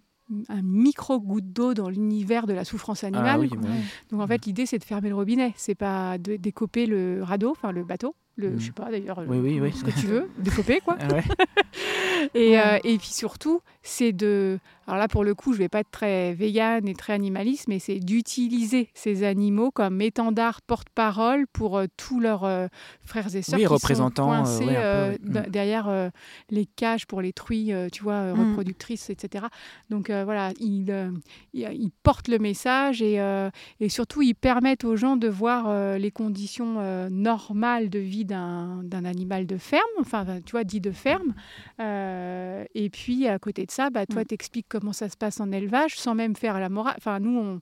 [0.50, 3.26] un micro goutte d'eau dans l'univers de la souffrance animale.
[3.30, 3.60] Ah oui, quoi.
[3.60, 3.80] bah oui.
[4.12, 7.52] Donc en fait, l'idée c'est de fermer le robinet, c'est pas de décoper le radeau,
[7.52, 8.60] enfin le bateau, le, Mm.
[8.60, 9.72] je sais pas d'ailleurs, le- Oui, oui, oui.
[9.72, 10.98] ce que tu veux, décoper quoi.
[11.00, 11.24] Ah ouais.
[12.34, 12.60] Et, Ouais.
[12.60, 14.60] euh, et puis surtout, c'est de.
[14.86, 17.78] Alors là, pour le coup, je vais pas être très végane et très animaliste, mais
[17.80, 22.68] c'est d'utiliser ces animaux comme étendard porte-parole pour euh, tous leurs euh,
[23.04, 24.82] frères et sœurs Oui, qui représentant, sont coincés ouais, un
[25.18, 25.42] peu, ouais.
[25.44, 26.10] de- derrière euh,
[26.50, 28.40] les cages pour les truies, euh, tu vois, euh, Mm.
[28.52, 29.48] reproductrices, etc.
[29.90, 31.12] Donc euh, voilà, ils, euh,
[31.54, 33.50] ils, ils portent le message et, euh,
[33.82, 38.24] et surtout, ils permettent aux gens de voir euh, les conditions euh, normales de vie
[38.24, 41.34] d'un d'un animal de ferme, enfin, tu vois, dit de ferme.
[41.82, 44.26] Euh, et puis, à côté de ça, bah, toi, Mm.
[44.26, 46.96] t'expliques comment ça se passe en élevage sans même faire la morale.
[46.98, 47.62] Enfin, nous, on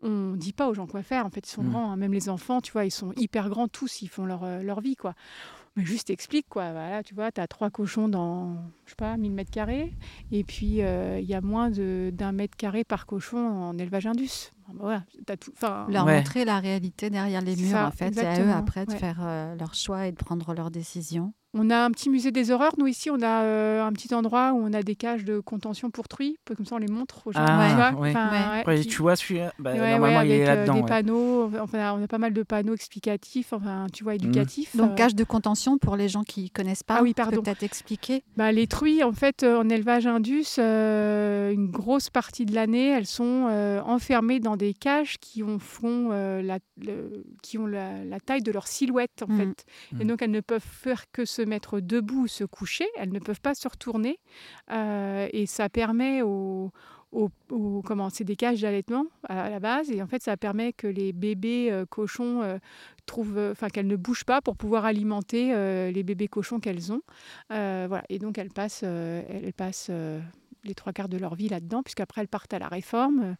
[0.00, 1.26] on dit pas aux gens quoi faire.
[1.26, 1.70] En fait, ils sont Mm.
[1.70, 1.90] grands.
[1.90, 1.96] hein.
[1.96, 4.00] Même les enfants, tu vois, ils sont hyper grands tous.
[4.00, 5.14] Ils font leur, euh, leur vie, quoi.
[5.74, 6.70] Mais juste explique, quoi.
[6.70, 9.92] Voilà, tu vois, tu as trois cochons dans, je sais pas, 1000 mètres carrés.
[10.30, 14.06] Et puis, euh, il y a moins de- d'un mètre carré par cochon en élevage
[14.06, 14.52] indus.
[14.74, 15.52] Bah voilà, tout.
[15.56, 16.16] Enfin, Leur Ouais.
[16.18, 18.14] montrer la réalité derrière les murs, ça, en fait.
[18.14, 18.98] C'est à eux après de ouais.
[18.98, 21.32] faire euh, leur choix et de prendre leurs décisions.
[21.54, 22.72] On a un petit musée des horreurs.
[22.76, 25.90] Nous, ici, on a euh, un petit endroit où on a des cages de contention
[25.90, 26.36] pour truie.
[26.54, 27.40] Comme ça, on les montre aux gens.
[27.42, 28.02] Ah, tu vois.
[28.02, 28.10] ouais.
[28.10, 28.38] Enfin, Ouais.
[28.38, 30.74] ouais, Ouais, qui- tu vois, celui-là, bah, Ouais, ouais, normalement, il est euh, là-dedans.
[30.74, 30.86] des ouais.
[30.86, 31.50] panneaux.
[31.58, 34.76] Enfin, on a pas mal de panneaux explicatifs, enfin, tu vois, éducatifs.
[34.76, 36.96] Donc, Euh, cage de contention pour les gens qui connaissent pas.
[36.98, 37.40] Ah oui, pardon.
[37.42, 38.24] peut-être expliquer.
[38.36, 42.88] bah, les truies, en fait, euh, en élevage indus, euh, une grosse partie de l'année,
[42.90, 47.66] elles sont euh, enfermées dans des cages qui ont, font, euh, la, le- qui ont
[47.66, 49.38] la, la taille de leur silhouette, en Mhm.
[49.38, 49.64] fait.
[49.92, 50.06] Et Mhm.
[50.08, 52.86] donc, elles ne peuvent faire que se mettre debout ou se coucher.
[52.98, 54.18] Elles ne peuvent pas se retourner.
[54.70, 56.70] Euh, et ça permet aux...
[57.10, 60.36] aux- aux- comment c'est des cages d'allaitement à, à la base et en fait ça
[60.36, 62.58] permet que les bébés euh, cochons euh,
[63.06, 66.92] trouvent euh, enfin qu'elles ne bougent pas pour pouvoir alimenter euh, les bébés cochons qu'elles
[66.92, 67.00] ont
[67.50, 70.20] Euh, voilà et donc elles passent euh, elles passent euh,
[70.64, 73.36] les trois quarts de leur vie là-dedans, puisqu'après elles partent à la réforme,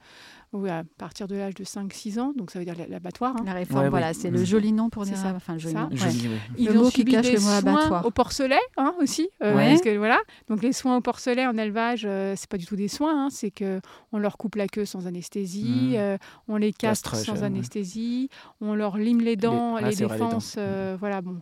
[0.55, 3.35] euh, ou à partir de l'âge de 5-6 ans, donc ça veut dire l'abattoir.
[3.39, 3.43] hein.
[3.47, 4.15] La réforme, Ouais, voilà, oui.
[4.19, 5.33] c'est le joli nom pour dire ça.
[5.37, 5.81] Enfin, le joli Ça.
[5.83, 5.89] nom.
[5.91, 5.97] ouais.
[5.97, 6.39] Joli, ouais.
[6.59, 8.07] Ils Le ont mot qui cache des le mot abattoir.
[8.07, 9.69] au porcelet hein, aussi, euh, Ouais.
[9.71, 10.19] parce que voilà.
[10.49, 13.29] Donc les soins au porcelet en élevage, euh, c'est pas du tout des soins, hein,
[13.31, 13.81] c'est que
[14.13, 15.95] on leur coupe la queue sans anesthésie, Mhm.
[15.97, 16.17] euh,
[16.49, 17.43] on les castre sans ouais.
[17.45, 18.29] anesthésie,
[18.61, 20.27] on leur lime les dents, ah, les, c'est vrai, les dents.
[20.29, 21.41] défenses, euh, voilà bon,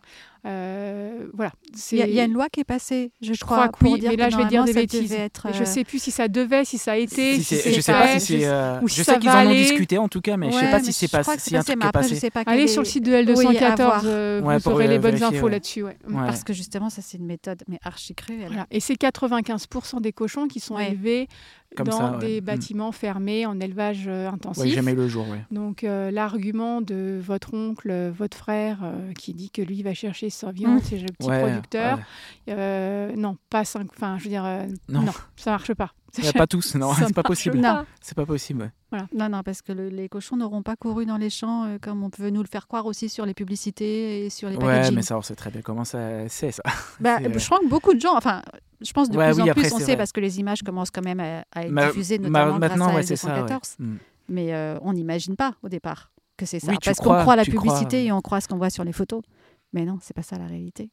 [0.49, 1.51] Euh, voilà.
[1.91, 3.93] Il y, a- y une loi qui est passée, je, Je crois, crois que pour
[3.93, 5.13] oui, dire mais là, que je vais dire des bêtises.
[5.13, 7.63] être, Je euh, sais plus si ça devait, si ça a été, Si si c'est-
[7.63, 8.47] c'est je sais pas si c'est.
[8.47, 9.63] euh, ou je sais qu'ils en ont aller.
[9.63, 11.77] discuté en tout cas, mais je sais ouais, pas si c'est passé, si un truc
[11.85, 14.99] est Allez sur le site de L214, Oui, euh, Ouais, vous pour, aurez euh, les
[14.99, 15.53] bonnes vérifier, infos ouais.
[15.53, 15.83] là-dessus.
[15.85, 15.97] ouais.
[16.09, 16.15] Ouais.
[16.27, 18.47] Parce que justement, ça, c'est une méthode, mais archi cruelle.
[18.49, 18.67] Voilà.
[18.71, 20.89] Et c'est 95% des cochons qui sont Ouais.
[20.91, 21.29] élevés
[21.75, 22.19] Comme dans ça, ouais.
[22.19, 22.45] des Mm.
[22.45, 24.63] bâtiments fermés en élevage euh, intensif.
[24.63, 25.45] Ouais, jamais le jour, ouais.
[25.51, 29.93] Donc euh, l'argument de votre oncle, euh, votre frère, euh, qui dit que lui va
[29.95, 30.83] chercher sa viande, Mm.
[30.85, 32.05] c'est le petit Ouais, producteur, ouais.
[32.51, 33.89] euh, non, pas cinq.
[33.95, 35.03] Enfin, je veux dire, euh, Non.
[35.03, 35.13] non.
[35.37, 35.91] ça marche pas.
[36.19, 37.61] Ouais, pas tous, non, c'est pas possible.
[38.01, 38.99] C'est pas possible, ouais.
[39.15, 42.03] Non, non, parce que le- les cochons n'auront pas couru dans les champs euh, comme
[42.03, 44.95] on peut nous le faire croire aussi sur les publicités et sur les Ouais, packaging.
[44.95, 46.63] mais ça, on sait très bien comment ça c'est, ça.
[47.01, 48.41] Bah, euh, Je crois que beaucoup de gens, enfin,
[48.81, 49.97] je pense de Ouais, plus oui, en plus, on sait vrai.
[49.97, 52.91] parce que les images commencent quand même à, à être Ma- diffusées, ma- notamment maintenant,
[52.93, 53.41] grâce à ouais, ça, ouais.
[53.41, 53.77] 214.
[53.79, 53.95] Mm.
[54.29, 56.71] Mais euh, on n'imagine pas au départ que c'est ça.
[56.73, 58.71] Oui, parce qu'on croit à la crois, publicité et on croit à ce qu'on voit
[58.71, 59.23] sur les photos.
[59.73, 60.91] Mais non, c'est pas ça la réalité.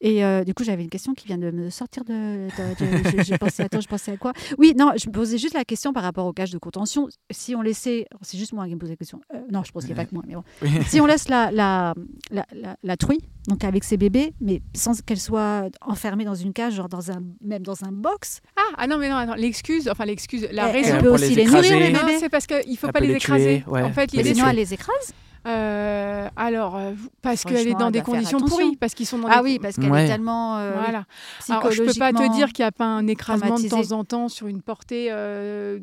[0.00, 2.12] Et euh, du coup, j'avais une question qui vient de me sortir de.
[2.12, 4.32] de- de- je, je pensais, attends, je pensais à quoi?
[4.58, 7.08] Oui, non, je me posais juste la question par rapport aux cages de contention.
[7.30, 8.06] Si on laissait.
[8.22, 9.20] C'est juste moi qui me posais la question.
[9.34, 10.44] Euh, non, je pense qu'il n'y a pas que moi, mais bon.
[10.62, 10.70] Oui.
[10.88, 11.94] Si on laisse la, la,
[12.30, 16.52] la, la, la truie, donc avec ses bébés, mais sans qu'elle soit enfermée dans une
[16.52, 19.88] cage, genre dans un, même dans un box, Ah, ah non, mais non, attends, l'excuse,
[19.88, 20.94] enfin l'excuse, la elle, raison.
[20.94, 22.18] elle peut pour aussi les les nourrir, les bébés.
[22.20, 23.62] c'est parce qu'il ne faut Elle pas les les écraser.
[23.62, 23.82] tuer, ouais.
[23.82, 24.50] En fait, l'idée, sinon, tuer.
[24.50, 25.12] elle les écrase?
[25.48, 29.38] Euh, alors, euh, parce qu'elle est dans des conditions pourries, parce qu'ils sont dans Ah
[29.38, 30.04] des oui, parce qu'elle Ouais.
[30.04, 30.58] est tellement.
[30.58, 31.04] euh, Voilà.
[31.48, 34.04] Alors, je peux pas te dire qu'il n'y a pas un écrasement de temps en
[34.04, 35.78] temps sur une portée euh,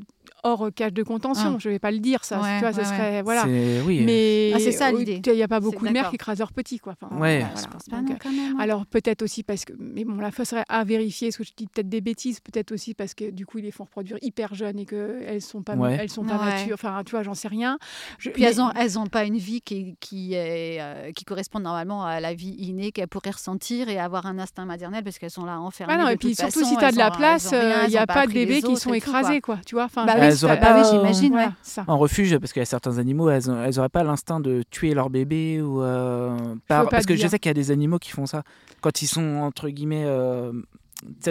[0.45, 1.53] hors cage de contention.
[1.55, 1.60] Ah.
[1.60, 2.39] Je vais pas le dire, ça.
[2.39, 3.43] Ouais, tu vois, ça ouais, serait voilà.
[3.86, 4.01] Oui.
[4.05, 5.21] Mais Ah, c'est ça, euh, l'idée.
[5.25, 6.93] Il n'y a pas beaucoup de mères qui écrasent leurs petits, quoi.
[7.01, 7.39] Enfin, Ouais.
[7.39, 7.55] voilà.
[7.55, 8.60] Je pense pas, Donc, non, euh, quand même.
[8.60, 11.29] alors peut-être aussi parce que, mais bon, là, ça serait à vérifier.
[11.29, 13.71] Est-ce que je dis peut-être des bêtises Peut-être aussi parce que du coup, ils les
[13.71, 15.97] font reproduire hyper jeunes et que elles sont pas, Ouais.
[15.99, 16.45] elles sont pas Ouais.
[16.45, 16.75] matures.
[16.75, 17.77] Enfin, tu vois, j'en sais rien.
[18.19, 21.25] Je- Puis mais- elles n'ont elles ont pas une vie qui, qui, est, euh, qui
[21.25, 25.17] correspond normalement à la vie innée qu'elles pourraient ressentir et avoir un instinct maternel parce
[25.17, 25.93] qu'elles sont là enfermées.
[25.97, 27.97] Ah non, et puis surtout façon, si tu as de la place, rien, il n'y
[27.97, 29.60] a pas de bébés qui sont écrasés, quoi.
[29.65, 31.34] Tu vois, enfin, Bah oui, Elles c'est- auraient bah oui, pas, j'imagine.
[31.34, 31.39] ouais.
[31.43, 31.84] voilà, ça.
[31.88, 35.10] En refuge, parce qu'il y a certains animaux, elles n'auraient pas l'instinct de tuer leur
[35.10, 38.26] bébé ou euh, par- parce que je sais qu'il y a des animaux qui font
[38.26, 38.43] ça
[38.82, 40.52] quand ils sont entre guillemets euh,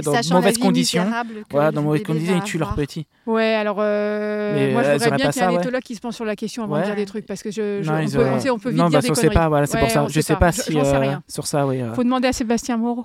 [0.03, 1.07] dans de mauvaises conditions.
[1.51, 3.07] Voilà, dans mauvaises conditions, ils tuent leurs petits.
[3.27, 5.61] Ouais, alors euh, Mais moi je elles voudrais bien qu'il y ait ça, un ouais.
[5.61, 6.81] éthologue qui se penche sur la question avant Ouais.
[6.83, 8.51] de dire des trucs parce que je, je- Non, on, ils peut, auraient- on sait,
[8.51, 9.35] on peut vite non, dire bah, des on conneries.
[9.35, 10.05] pas, voilà, c'est pour Ouais, ça.
[10.05, 11.23] on Je sais pas, pas si sais euh, rien.
[11.27, 11.81] sur ça, oui.
[11.81, 13.05] euh, Faut demander à Sébastien Moreau.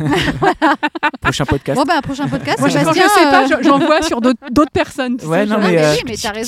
[1.20, 1.78] prochain podcast.
[1.78, 4.02] Bon, bah, prochain podcast, Moi, je- quand je Sébastien, sais pas, euh, je- j'en vois
[4.02, 5.16] sur d'autres personnes.
[5.18, 5.94] tu Ouais, sais, non, mais, euh,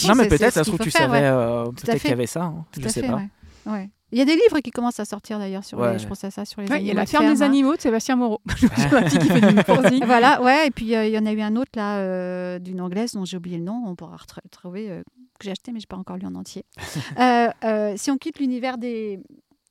[0.08, 1.20] non, mais peut-être, ça se trouve, tu savais, ouais.
[1.22, 2.42] euh, peut-être qu'il y avait ça.
[2.44, 3.20] hein, Je sais pas.
[3.66, 3.90] ouais.
[4.12, 5.92] Il y a des livres qui commencent à sortir d'ailleurs sur Ouais.
[5.92, 7.32] les, je pense à ça sur les Ouais, il y a animaux la de ferme
[7.34, 7.46] des hein.
[7.46, 8.40] animaux de Sébastien Moreau.
[8.56, 10.00] J'ai.
[10.04, 12.80] Voilà, ouais, et puis euh, il y en a eu un autre là, euh, d'une
[12.80, 15.02] anglaise dont j'ai oublié le nom, on pourra retra- trouver, euh,
[15.38, 16.64] que j'ai acheté mais je n'ai pas encore lu en entier.
[17.18, 19.20] Euh, euh, si on quitte l'univers des...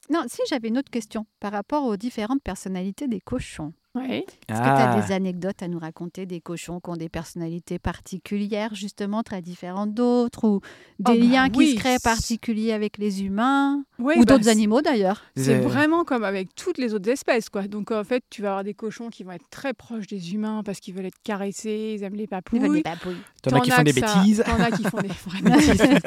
[0.10, 3.73] Non, si j'avais une autre question par rapport aux différentes personnalités des cochons.
[3.95, 4.19] Ouais.
[4.19, 5.02] Est-ce que tu as Ah.
[5.02, 9.93] des anecdotes à nous raconter des cochons qui ont des personnalités particulières, justement très différentes
[9.95, 10.60] d'autres, ou
[10.99, 11.71] des Oh bah liens qui oui.
[11.71, 15.23] se créent particuliers avec les humains, Ouais, ou bah, d'autres animaux d'ailleurs?
[15.36, 17.67] C'est vraiment comme avec toutes les autres espèces, quoi.
[17.67, 20.62] Donc en fait, tu vas avoir des cochons qui vont être très proches des humains
[20.63, 22.60] parce qu'ils veulent être caressés, ils aiment les papouilles.
[22.60, 23.17] Ils veulent des papouilles.
[23.41, 24.43] T'en as qui font des bêtises.
[24.45, 26.02] T'en as qui font des vraies bêtises.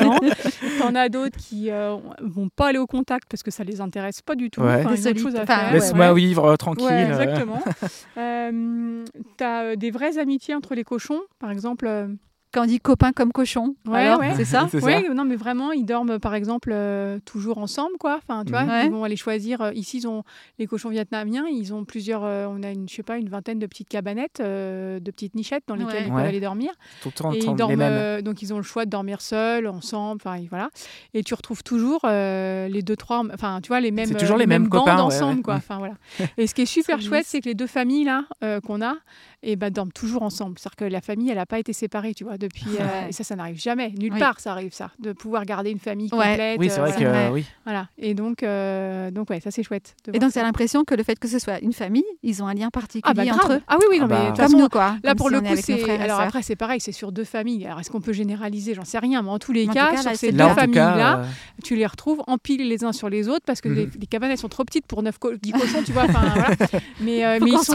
[0.78, 4.22] T'en as d'autres qui euh, vont pas aller au contact parce que ça les intéresse
[4.22, 4.60] pas du tout.
[4.60, 4.84] Ouais.
[4.86, 5.66] Enfin, faire.
[5.66, 6.84] ouais, Laisse-moi vivre euh, tranquille.
[6.86, 7.08] Ouais, euh.
[7.20, 7.62] exactement.
[8.16, 9.04] euh,
[9.38, 11.22] tu as des vraies amitiés entre les cochons.
[11.38, 12.08] Par exemple, euh,
[12.52, 14.34] Quand on dit copains comme cochons, Ouais, alors, ouais.
[14.36, 14.68] c'est ça.
[14.74, 18.18] Oui, non, mais vraiment, ils dorment par exemple euh, toujours ensemble, quoi.
[18.22, 18.64] Enfin, tu vois.
[18.64, 18.86] Ouais.
[18.86, 19.60] ils vont aller choisir.
[19.62, 20.22] euh, ici, ils ont
[20.58, 21.46] les cochons vietnamiens.
[21.50, 22.24] Ils ont plusieurs.
[22.24, 25.34] euh, on a une, je sais pas, une vingtaine de petites cabanettes, euh, de petites
[25.34, 26.02] nichettes dans lesquelles Ouais.
[26.02, 26.28] ils peuvent Ouais.
[26.28, 26.72] aller dormir.
[27.02, 27.92] Tout le temps Et ils dorment, les mêmes.
[27.92, 30.68] euh, donc ils ont le choix de dormir seuls, ensemble, enfin et voilà.
[31.14, 34.36] Et tu retrouves toujours euh, les deux trois, enfin tu vois les mêmes, C'est toujours
[34.36, 35.42] les mêmes bandes copains, ouais, ensemble ouais.
[35.42, 35.54] quoi.
[35.54, 35.94] Enfin voilà.
[36.36, 38.82] Et ce qui est super C'est chouette, c'est que les deux familles là euh, qu'on
[38.82, 38.94] a,
[39.42, 40.58] et ben dorment toujours ensemble.
[40.58, 42.66] C'est-à-dire que la famille, elle n'a pas été séparée, tu vois, depuis.
[42.80, 44.18] euh, et ça, ça n'arrive jamais, nulle Oui.
[44.18, 46.28] part, ça arrive ça, de pouvoir garder une famille Ouais.
[46.30, 46.58] complète.
[46.60, 47.26] Oui, c'est euh, vrai que voilà.
[47.26, 47.44] euh, oui.
[47.64, 47.88] Voilà.
[47.98, 49.94] Et donc, euh, donc ouais, ça c'est chouette.
[50.06, 52.42] de Et donc, tu as l'impression que le fait que ce soit une famille, ils
[52.42, 53.58] ont un lien particulier ah bah entre grave.
[53.58, 53.62] eux.
[53.68, 54.20] Ah oui oui non Ah mais bah.
[54.22, 54.96] de toute Comme façon, nous, quoi.
[55.02, 55.90] Là, Comme pour si le coup, c'est.
[56.00, 57.64] Alors après, c'est pareil, c'est sur deux familles.
[57.66, 58.74] Alors, est-ce qu'on peut généraliser?
[58.74, 59.22] J'en sais rien.
[59.22, 61.22] Mais en tous les En cas, cas, sur là, ces c'est deux familles-là,
[61.64, 63.92] tu les retrouves empilés les uns sur les autres parce que les, Mhm.
[64.00, 66.06] les cabanes, elles sont trop petites pour 9 co 10 cochons, tu vois.
[67.00, 67.74] Mais, mais ils sont.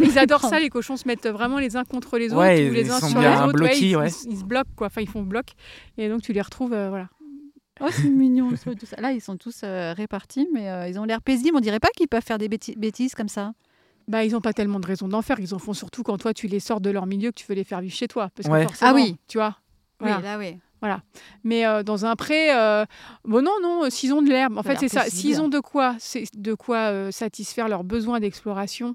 [0.00, 2.72] Ils adorent ça, les cochons se mettent vraiment les uns contre les autres Ouais, ou
[2.72, 3.74] les uns sont sur les autres.
[3.80, 4.08] ils, ouais.
[4.24, 4.86] ils- ils se bloquent, quoi.
[4.88, 5.46] Enfin, ils font bloc.
[5.98, 7.08] Et donc, tu les retrouves, euh, voilà.
[7.80, 8.56] Oh, c'est mignon.
[8.56, 9.00] ça, tout ça.
[9.00, 11.56] Là, ils sont tous euh, répartis, mais euh, ils ont l'air paisibles.
[11.56, 13.52] On dirait pas qu'ils peuvent faire des bêti- bêtises comme ça.
[14.08, 15.38] Bah, ils n'ont pas tellement de raison d'en faire.
[15.40, 17.54] Ils en font surtout quand toi, tu les sors de leur milieu, que tu veux
[17.54, 18.30] les faire vivre chez toi.
[18.34, 18.62] Parce que Ouais.
[18.64, 19.16] forcément, Ah oui.
[19.28, 19.56] tu vois.
[20.00, 20.16] Voilà.
[20.18, 20.56] Oui, là, oui.
[21.42, 22.84] Mais euh, dans un pré, euh,
[23.24, 25.04] bon non, non, euh, s'ils ont de l'herbe, en Ça fait c'est ça.
[25.06, 28.94] S'ils ont de quoi, c'est de quoi euh, satisfaire leurs besoins d'exploration,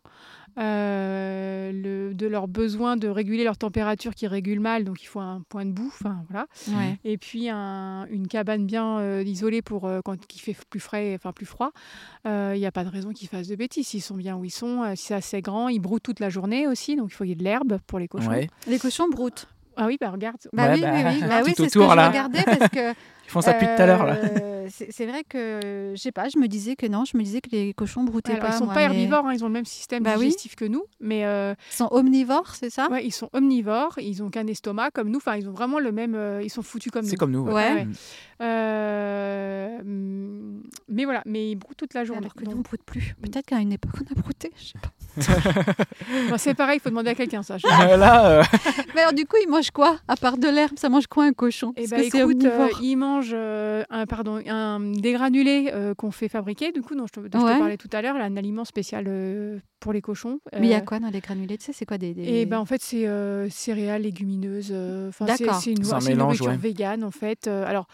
[0.58, 5.20] euh, le- de leurs besoins de réguler leur température qui régule mal, donc il faut
[5.20, 6.48] un point de boue, enfin voilà.
[6.70, 6.98] Ouais.
[7.04, 11.14] Et puis un- une cabane bien euh, isolée pour euh, quand il fait plus frais,
[11.16, 11.72] enfin plus froid.
[12.26, 13.88] Il n'y a pas de raison qu'ils fassent de bêtises.
[13.88, 16.30] S'ils sont bien où ils sont, euh, si c'est assez grand, ils broutent toute la
[16.30, 18.30] journée aussi, donc il faut qu'il y ait de l'herbe pour les cochons.
[18.30, 18.50] ouais.
[18.68, 19.48] Les cochons broutent.
[19.78, 20.38] Ah oui, bah regarde.
[20.54, 21.22] Bah Ouais, oui, bah, oui, oui.
[21.28, 22.10] Bah oui, c'est ce que je là.
[22.10, 22.94] regardais parce que
[23.32, 24.06] Ils font ça depuis tout à l'heure.
[24.06, 24.16] là.
[24.16, 27.24] euh, c'est c'est vrai que, je sais pas, je me disais que non, je me
[27.24, 28.56] disais que les cochons broutaient Alors, pas.
[28.56, 30.26] ils sont moi, pas mais herbivores, hein, ils ont le même système Bah oui.
[30.26, 32.90] digestif que nous, mais euh, Ils sont omnivores, c'est ça?
[32.92, 35.92] Ouais, ils sont omnivores, ils ont qu'un estomac comme nous, enfin ils ont vraiment le
[35.94, 37.18] même, euh, ils sont foutus comme C'est nous.
[37.18, 37.46] comme nous.
[37.46, 37.54] ouais.
[37.54, 37.74] Ouais.
[37.74, 37.88] Ouais.
[38.42, 42.22] Euh, hum, mais voilà, mais ils broutent toute la journée.
[42.24, 43.16] Alors que nous, Donc, on broute plus.
[43.22, 44.52] Peut-être qu'à une époque, on a brouté.
[44.58, 44.90] je sais pas.
[46.30, 47.58] bon, c'est pareil, il faut demander à quelqu'un ça.
[47.58, 48.44] je- Là, euh,
[48.96, 51.34] Mais alors, du coup, ils mangent quoi À part de l'herbe, ça mange quoi un
[51.34, 51.74] cochon?
[51.76, 56.30] Eh Parce ben, que écoute, euh, ils mangent euh, un, pardon, un, euh, qu'on fait
[56.30, 57.58] fabriquer, du coup, dont je te, dont je te Ouais.
[57.60, 60.40] parlais tout à l'heure, là, un aliment spécial euh, pour les cochons.
[60.54, 62.14] Mais il y a Euh, quoi dans les granulés Tu sais, c'est quoi des.
[62.14, 64.70] des- Et ben en fait c'est euh, céréales, légumineuses.
[64.72, 65.62] euh, Enfin c'est D'accord.
[65.62, 66.58] c'est une, une nourriture ouais.
[66.58, 67.48] végane en fait.
[67.48, 67.88] Euh, alors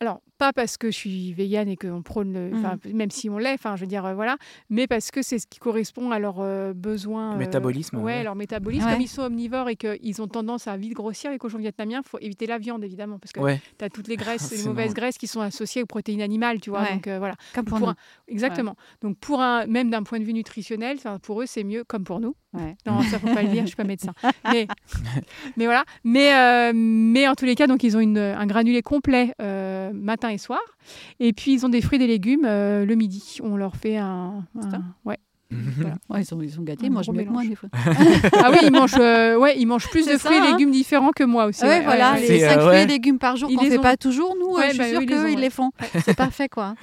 [0.00, 3.38] alors pas parce que je suis végane et qu'on prône le, enfin, même si on
[3.38, 3.52] l'est.
[3.54, 4.36] Enfin je veux dire euh, voilà,
[4.70, 7.34] mais parce que c'est ce qui correspond à leurs euh, besoins.
[7.34, 8.22] euh, Métabolisme, ouais, ouais.
[8.24, 8.84] leur métabolisme.
[8.86, 8.92] Ouais.
[8.94, 12.18] Comme ils sont omnivores et qu'ils ont tendance à vite grossir les cochons vietnamiens, faut
[12.20, 13.60] éviter la viande évidemment parce que ouais.
[13.78, 14.94] tu as toutes les graisses, les mauvaises marrant.
[14.94, 16.82] graisses qui sont associées aux protéines animales, tu vois.
[16.82, 16.94] Ouais.
[16.94, 17.34] Donc euh, voilà.
[17.54, 17.92] Comme pour pour nous.
[17.92, 18.74] un- Exactement.
[19.00, 22.18] Donc pour un même d'un point de vue nutritionnel, pour eux c'est mieux comme pour
[22.18, 22.34] nous.
[22.52, 22.74] Ouais.
[22.86, 24.12] Non, ça faut pas le dire, je suis pas médecin.
[24.52, 24.66] Mais,
[25.56, 25.84] mais voilà.
[26.04, 29.90] Mais, euh, mais en tous les cas, donc ils ont une, un granulé complet euh,
[30.32, 30.60] matin et soir.
[31.20, 33.38] Et puis ils ont des fruits et des légumes euh, le midi.
[33.42, 34.44] On leur fait un.
[34.76, 34.94] un-
[36.08, 37.68] Ouais, ils, sont, ils sont gâtés, ils mangent mieux que moi des fois.
[38.44, 40.52] Ah oui, ils mangent, euh, ouais, ils mangent plus de fruits ça, et hein.
[40.52, 41.62] légumes différents que moi aussi.
[41.62, 42.38] Ouais, ouais, voilà, les ouais.
[42.38, 42.82] C'est, 5 euh, fruits ouais.
[42.82, 43.82] et légumes par jour Ils qu'on les fait ont.
[43.82, 45.34] pas toujours, nous, euh, Ouais, je suis bah, sûre eux, ils les qu'eux, ont, ils
[45.36, 45.40] ouais.
[45.40, 45.70] les font.
[46.04, 46.74] C'est parfait, quoi.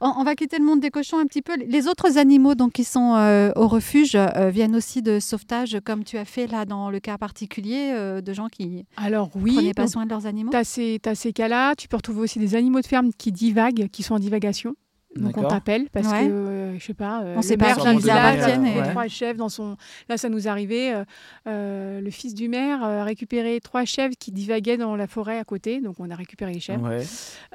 [0.00, 1.54] on, on va quitter le monde des cochons un petit peu.
[1.56, 6.04] Les autres animaux donc, qui sont euh, au refuge euh, viennent aussi de sauvetage, comme
[6.04, 9.54] tu as fait là dans le cas particulier euh, de gens qui Alors ne oui,
[9.54, 10.50] prenaient pas donc, soin de leurs animaux.
[10.50, 11.74] t'as ces, t'as ces cas-là.
[11.76, 14.74] Tu peux retrouver aussi des animaux de ferme qui divaguent, qui sont en divagation.
[15.18, 16.26] Donc on t'appelle parce Ouais.
[16.26, 17.22] que euh, je sais pas.
[17.22, 19.48] euh, On sait le pas maire à d'un village appartiennent a et- trois chèvres dans
[19.48, 19.76] son.
[20.08, 20.92] Là, ça nous arrivait.
[20.94, 21.04] euh,
[21.48, 25.38] euh, le fils du maire euh, a récupéré trois chèvres qui divaguaient dans la forêt
[25.38, 25.80] à côté.
[25.80, 26.88] Donc on a récupéré les chèvres.
[26.88, 27.02] Ouais.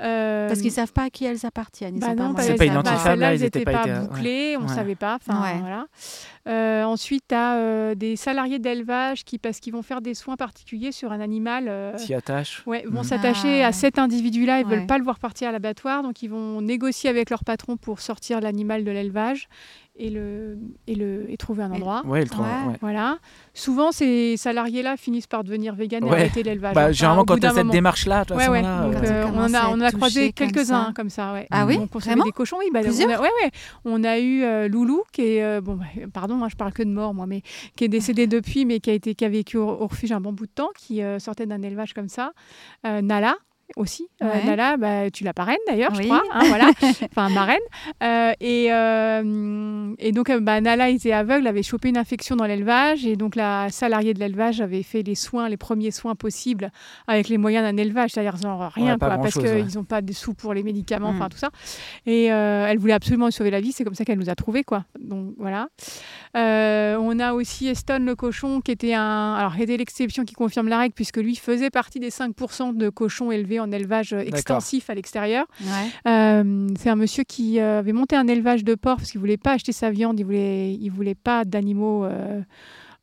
[0.02, 1.96] Euh, Parce qu'ils savent pas à qui elles appartiennent.
[1.96, 4.00] Ils bah non, pas bah, pas bah, identifiable, là, ils étaient n'étaient pas pas ouais.
[4.08, 4.76] bouclées, on ne Ouais.
[4.76, 5.16] savait pas.
[5.16, 5.60] Enfin, Ouais.
[5.60, 5.86] voilà.
[6.48, 10.92] Euh, ensuite, tu as des salariés d'élevage qui, parce qu'ils vont faire des soins particuliers
[10.92, 12.64] sur un animal, euh, S'y attache.
[12.66, 13.04] ouais, vont Mhm.
[13.06, 13.68] s'attacher Ah.
[13.68, 14.60] à cet individu-là.
[14.60, 14.78] Ils ne Ouais.
[14.78, 18.00] veulent pas le voir partir à l'abattoir, donc ils vont négocier avec leur patron pour
[18.00, 19.48] sortir l'animal de l'élevage
[19.98, 22.02] et, le, et, le, et trouver un Et- endroit.
[22.06, 22.72] Ouais, le tra- Ouais.
[22.72, 22.78] ouais.
[22.82, 23.18] Voilà.
[23.54, 26.14] Souvent, ces salariés-là finissent par devenir véganes et Ouais.
[26.22, 26.74] arrêter l'élevage.
[26.76, 28.62] Bah, Enfin, généralement, quand tu as cette démarche-là, Ouais, ouais.
[28.66, 31.34] euh, euh, on, a, on a croisé quelques-uns comme ça.
[31.34, 31.46] ouais.
[31.52, 32.70] Ah oui On consommait des cochons, oui.
[32.74, 33.52] Bah, on Plusieurs a, ouais, ouais.
[33.86, 35.44] On a eu euh, Loulou, qui est.
[35.44, 37.42] euh, bon, bah, pardon, hein, je parle que de mort, moi, mais
[37.76, 40.22] qui est décédé depuis, mais qui a, été, qui a vécu au, au refuge un
[40.22, 42.32] bon bout de temps, qui euh, sortait d'un élevage comme ça.
[42.88, 43.36] Euh, Nala.
[43.76, 44.08] Aussi.
[44.22, 44.44] Euh, Ouais.
[44.46, 46.22] Nala, bah, tu la parraines d'ailleurs, je crois.
[46.34, 46.72] hein, voilà.
[47.12, 47.60] enfin, marraine.
[48.04, 53.06] Euh, et, euh, et donc, bah, Nala était aveugle, avait chopé une infection dans l'élevage.
[53.06, 56.72] Et donc, la salariée de l'élevage avait fait les soins, les premiers soins possibles
[57.08, 58.12] avec les moyens d'un élevage.
[58.12, 59.66] C'est-à-dire, genre rien, Ouais, quoi, parce qu'ils ouais.
[59.76, 61.16] n'ont pas de sous pour les médicaments, Mm.
[61.16, 61.50] enfin, tout ça.
[62.06, 63.72] Et euh, elle voulait absolument lui sauver la vie.
[63.72, 64.86] C'est comme ça qu'elle nous a trouvés, quoi.
[65.00, 65.68] Donc, voilà.
[66.38, 69.34] Euh, on a aussi Eston le cochon, qui était un.
[69.34, 73.32] Alors, était l'exception qui confirme la règle, puisque lui faisait partie des 5% de cochons
[73.32, 75.46] élevés en élevage euh, extensif à l'extérieur.
[75.62, 76.12] Ouais.
[76.12, 79.54] Euh, c'est un monsieur qui avait monté un élevage de porc parce qu'il voulait pas
[79.54, 82.06] acheter sa viande, il voulait, il voulait pas d'animaux.
[82.06, 82.42] euh,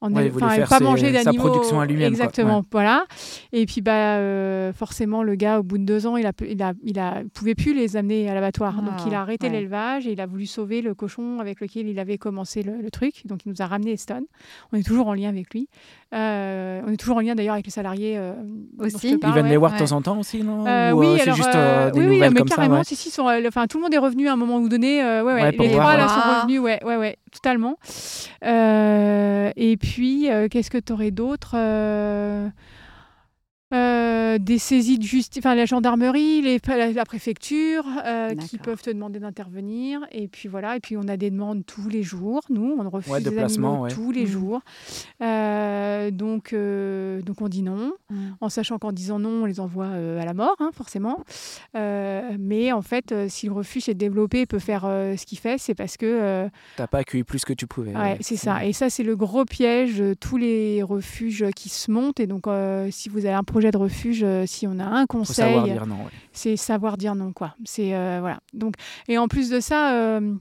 [0.00, 2.24] en Ouais, pas ses- manger sa d'animaux production à lui-même, quoi.
[2.26, 3.04] exactement voilà.
[3.52, 6.62] Et puis bah euh, forcément le gars au bout de deux ans il a il
[6.62, 8.80] a il a il pouvait plus les amener à l'abattoir.
[8.82, 9.52] Donc Ah, il a arrêté ouais.
[9.54, 12.90] l'élevage et il a voulu sauver le cochon avec lequel il avait commencé le, le
[12.90, 13.26] truc.
[13.26, 14.24] Donc il nous a ramené Eston
[14.72, 15.68] on est toujours en lien avec lui
[16.14, 18.32] Euh, on est toujours en lien d'ailleurs avec les salariés euh,
[18.78, 19.10] Aussi.
[19.10, 19.50] Ils parle, viennent ouais.
[19.50, 19.84] les voir de Ouais.
[19.86, 21.58] temps en temps aussi, non Euh, Ou, oui, c'est alors, juste des
[22.00, 22.84] oui, oui, nouvelles mais comme ça, carrément, ouais.
[22.84, 25.02] si, si, sont, euh, enfin, tout le monde est revenu à un moment donné.
[25.02, 25.98] euh, ouais, ouais, Ouais, les voir, trois ouais.
[25.98, 27.76] là sont revenus, ouais, ouais, ouais, totalement.
[28.44, 31.54] Euh, et puis, euh, qu'est-ce que tu aurais d'autre
[33.74, 38.80] Euh, des saisies de justice, enfin la gendarmerie, les, la, la préfecture, euh, qui peuvent
[38.80, 40.00] te demander d'intervenir.
[40.10, 42.40] Et puis voilà, et puis on a des demandes tous les jours.
[42.48, 43.90] Nous, on refuse Ouais, de des placement, animaux ouais.
[43.90, 44.26] tous les Mhm.
[44.26, 44.60] jours.
[45.22, 48.16] Euh, donc, donc on dit non Mm.
[48.40, 51.18] en sachant qu'en disant non, on les envoie à la mort, hein, forcément.
[51.74, 55.74] Mais en fait, si le refuge est développé et peut faire ce qu'il fait, c'est
[55.74, 57.94] parce que T'as pas accueilli plus que tu pouvais.
[57.94, 58.64] ouais, c'est ça.
[58.64, 62.20] Et ça, c'est le gros piège tous les refuges qui se montent.
[62.20, 62.44] Et donc,
[62.90, 65.96] si vous avez un projet de refuge, euh, si on a un conseil, dire non.
[65.96, 66.10] ouais.
[66.32, 67.54] c'est savoir dire non, quoi.
[67.64, 68.38] C'est euh, voilà.
[68.54, 68.74] Donc,
[69.08, 69.92] et en plus de ça.
[69.94, 70.34] euh,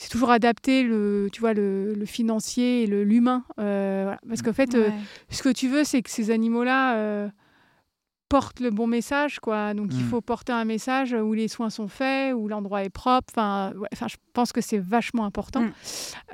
[0.00, 3.42] c'est toujours adapter le, tu vois, le, le financier et le- l'humain.
[3.58, 4.20] euh, voilà.
[4.28, 4.90] Parce qu'en fait, euh,
[5.28, 7.28] ce que tu veux, c'est que ces animaux-là euh,
[8.28, 9.72] portent le bon message, quoi.
[9.74, 10.08] Donc, il Mm.
[10.08, 13.26] faut porter un message où les soins sont faits, où l'endroit est propre.
[13.32, 15.62] Enfin, ouais, enfin, je pense que c'est vachement important.
[15.62, 15.72] Mm.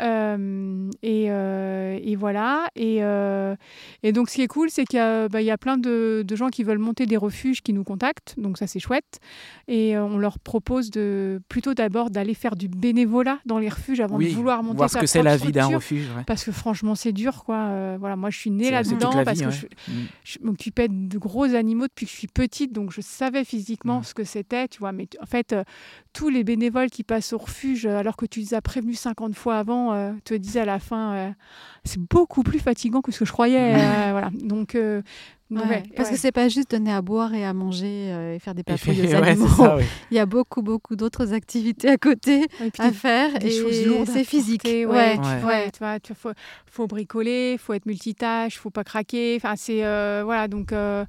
[0.01, 2.69] Euh, et, euh, et voilà.
[2.77, 3.55] Et, euh,
[4.03, 6.25] et donc, ce qui est cool, c'est qu'il y, a- bah, y a plein de,
[6.27, 8.35] de gens qui veulent monter des refuges qui nous contactent.
[8.39, 9.21] Donc, ça, c'est chouette.
[9.69, 14.17] Et on leur propose de plutôt d'abord d'aller faire du bénévolat dans les refuges avant
[14.17, 16.09] Oui, de vouloir monter voir ce sa que c'est la vie d'un refuge.
[16.17, 16.25] ouais.
[16.27, 17.97] Parce que franchement, c'est dur, quoi.
[17.99, 19.53] Voilà, moi, je suis née là-dedans parce vie, que ouais.
[19.87, 20.07] je, Mm.
[20.25, 24.05] je m'occupais de gros animaux depuis que je suis petite, donc je savais physiquement Mm.
[24.05, 24.93] ce que c'était, tu vois.
[24.93, 25.65] Mais en fait, euh,
[26.13, 29.35] tous les bénévoles qui passent au refuge, euh, alors que tu les as prévenus 50
[29.35, 31.31] fois avant, euh, te disaient à la fin, euh,
[31.85, 33.75] c'est beaucoup plus fatigant que ce que je croyais.
[33.75, 33.79] Mm.
[33.81, 34.31] euh, voilà.
[34.33, 34.77] Donc,
[35.51, 36.15] donc, Ouais, ouais, Parce ouais.
[36.15, 38.75] que c'est pas juste donner à boire et à manger euh, et faire des puis-
[38.75, 39.47] aux animaux.
[39.49, 39.77] ça.
[40.11, 43.55] Il y a beaucoup, beaucoup d'autres activités à côté Et puis à des- faire des
[43.59, 44.63] et c'est physique.
[44.63, 45.17] porter, Ouais.
[45.71, 46.31] tu, vois, faut,
[46.67, 49.35] faut bricoler, faut être multitâche, faut pas craquer.
[49.37, 50.73] Enfin, c'est euh, voilà, donc.
[50.73, 51.05] euh,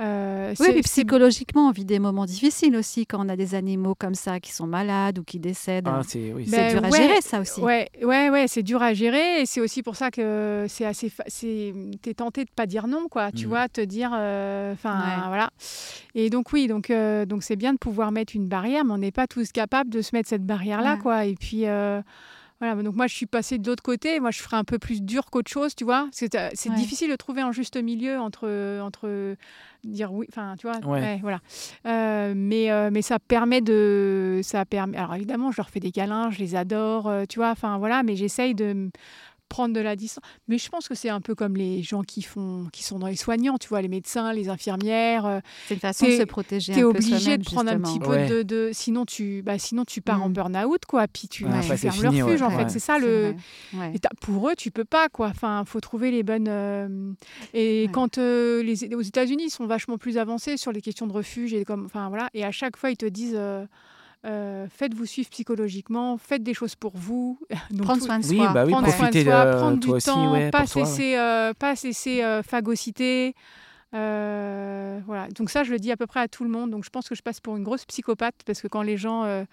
[0.00, 3.94] euh, Oui, c'est- psychologiquement, on vit des moments difficiles aussi quand on a des animaux
[3.98, 5.88] comme ça qui sont malades ou qui décèdent.
[5.88, 7.60] Ah, c'est oui, Ben dur à ouais, gérer, ça aussi.
[7.60, 11.08] Ouais, ouais, ouais, c'est dur à gérer et c'est aussi pour ça que c'est assez,
[11.08, 11.72] fa- c'est,
[12.02, 13.32] t'es tenté de pas dire non, quoi.
[13.32, 13.48] Tu Mhm.
[13.48, 15.26] vois, te dire, euh, enfin, Ouais.
[15.28, 15.50] voilà.
[16.14, 18.98] Et donc oui, donc euh, donc c'est bien de pouvoir mettre une barrière, mais on
[18.98, 20.98] n'est pas tous capables de se mettre cette barrière-là, Ouais.
[21.00, 21.24] quoi.
[21.24, 22.00] Et puis euh,
[22.60, 24.18] voilà, donc moi je suis passée de l'autre côté.
[24.20, 26.08] Moi je ferais un peu plus dur qu'autre chose, tu vois.
[26.12, 26.50] C'est, Ouais.
[26.74, 29.36] difficile de trouver un juste milieu entre entre
[29.84, 31.00] dire oui, enfin tu vois, Ouais.
[31.00, 31.40] ouais, voilà.
[31.86, 34.96] Euh, mais euh, mais ça permet de, ça permet.
[34.96, 37.50] Alors évidemment, je leur fais des câlins, je les adore, euh, tu vois.
[37.50, 38.90] Enfin voilà, mais j'essaye de
[39.48, 40.22] prendre de la distance.
[40.48, 43.06] Mais je pense que c'est un peu comme les gens qui font, qui sont dans
[43.06, 45.26] les soignants, tu vois, les médecins, les infirmières.
[45.26, 47.78] euh, C'est une façon de se protéger T'es un peu obligé soi-même, de prendre un
[47.80, 48.08] petit justement.
[48.08, 50.32] peu de, de- sinon tu, bah sinon tu pars en Mm.
[50.34, 51.06] burn-out quoi.
[51.08, 52.46] Puis tu, Ouais, tu fermes le fini, refuge ouais.
[52.46, 52.56] en fait.
[52.64, 52.68] Ouais.
[52.68, 53.34] C'est ça le.
[53.74, 55.28] Et pour eux, tu peux pas, quoi.
[55.28, 56.48] Enfin, faut trouver les bonnes.
[56.48, 57.12] euh,
[57.54, 57.92] Et Ouais.
[57.92, 61.54] quand euh, les, aux États-Unis, ils sont vachement plus avancés sur les questions de refuge
[61.54, 62.28] et comme, enfin voilà.
[62.34, 63.34] Et à chaque fois, ils te disent.
[63.36, 63.64] euh,
[64.26, 67.38] euh, faites-vous suivre psychologiquement, faites des choses pour vous.
[67.70, 68.48] Donc, Prendre soin de Oui, soi.
[68.52, 71.52] bah oui, prendre soin de soi, prendre toi du aussi, temps, ouais, pas laisser, euh,
[71.54, 73.34] pas se laisser euh, phagocyter.
[73.94, 75.28] Euh, voilà.
[75.28, 76.70] Donc ça, je le dis à peu près à tout le monde.
[76.70, 79.24] Donc je pense que je passe pour une grosse psychopathe parce que quand les gens
[79.24, 79.44] euh,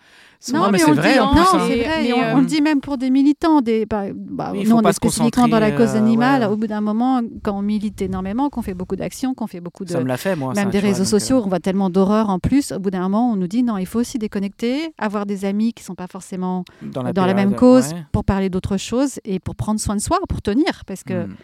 [0.42, 1.66] sont Non, mais mais, c'est on le vrai, dit, en non, plus, hein.
[1.68, 2.04] c'est vrai.
[2.04, 3.62] Mais, on, euh, on le dit même pour des militants.
[3.62, 6.42] Des, bah, bah, faut on est spécifiquement dans la cause euh, animale.
[6.42, 6.48] ouais.
[6.48, 9.86] Au bout d'un moment, quand on milite énormément, qu'on fait beaucoup d'actions, qu'on fait beaucoup
[9.86, 10.54] de, Ça me l'a fait, moi.
[10.54, 12.74] même ça, des vois, réseaux euh, sociaux, on voit tellement d'horreur en plus.
[12.74, 15.72] Au bout d'un moment, on nous dit non, il faut aussi déconnecter, avoir des amis
[15.74, 18.06] qui sont pas forcément dans la, dans la période, même cause ouais.
[18.12, 21.36] pour parler d'autre chose et pour prendre soin de soi, pour tenir, parce que Mm.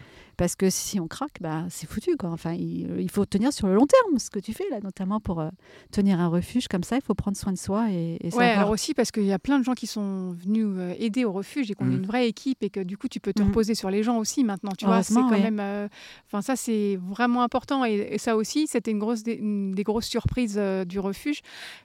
[0.42, 2.16] Parce que si on craque, bah, c'est foutu.
[2.16, 2.30] Quoi.
[2.30, 5.20] Enfin, il, il faut tenir sur le long terme, ce que tu fais là, notamment
[5.20, 5.50] pour euh,
[5.92, 6.96] tenir un refuge comme ça.
[6.96, 9.38] Il faut prendre soin de soi et, et Ouais, alors aussi parce qu'il y a
[9.38, 11.92] plein de gens qui sont venus euh, aider au refuge et qu'on Mm.
[11.92, 13.46] est une vraie équipe et que du coup tu peux te Mm.
[13.46, 14.72] reposer sur les gens aussi maintenant.
[14.76, 15.40] Tu vois, c'est quand ouais.
[15.42, 15.60] même.
[15.60, 15.86] euh,
[16.26, 19.84] Enfin, ça c'est vraiment important et, et ça aussi, c'était une grosse des, une des
[19.84, 21.40] grosses surprises euh, du refuge.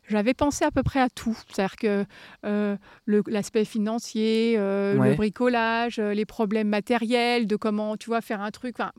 [0.09, 2.05] J'avais pensé à peu près à tout, c'est-à-dire que
[2.43, 2.75] euh,
[3.27, 5.09] l'aspect financier, euh, Ouais.
[5.11, 8.75] le bricolage, euh, les problèmes matériels, de comment tu vois faire un truc.
[8.79, 8.91] Enfin,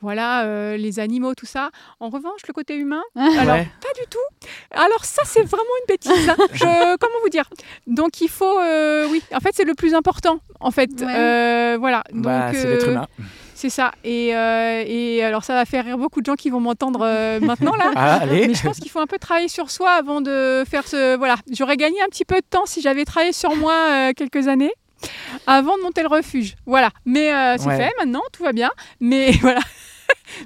[0.00, 1.70] voilà, euh, les animaux, tout ça.
[2.00, 3.02] En revanche, le côté humain.
[3.16, 3.68] Alors, Ouais.
[3.80, 4.48] pas du tout.
[4.72, 6.28] Alors, ça, c'est vraiment une bêtise.
[6.30, 6.36] hein.
[6.52, 7.48] Je, comment vous dire?
[7.86, 8.58] Donc, il faut.
[8.58, 10.40] euh, oui, en fait, c'est le plus important.
[10.60, 11.06] En fait, Ouais.
[11.16, 12.02] Euh, voilà.
[12.12, 13.06] Donc, Bah, c'est l'être humain.
[13.54, 13.92] c'est ça.
[14.04, 17.38] Et, euh, et alors, ça va faire rire beaucoup de gens qui vont m'entendre euh,
[17.40, 17.90] maintenant, là.
[17.96, 18.48] Ah, allez.
[18.48, 21.16] Mais je pense qu'il faut un peu travailler sur soi avant de faire ce.
[21.16, 24.48] Voilà, j'aurais gagné un petit peu de temps si j'avais travaillé sur moi euh, quelques
[24.48, 24.72] années
[25.56, 26.54] avant de monter le refuge.
[26.66, 26.90] Voilà.
[27.04, 27.76] Mais euh, c'est Ouais.
[27.76, 28.70] fait maintenant, tout va bien.
[29.00, 29.60] Mais voilà.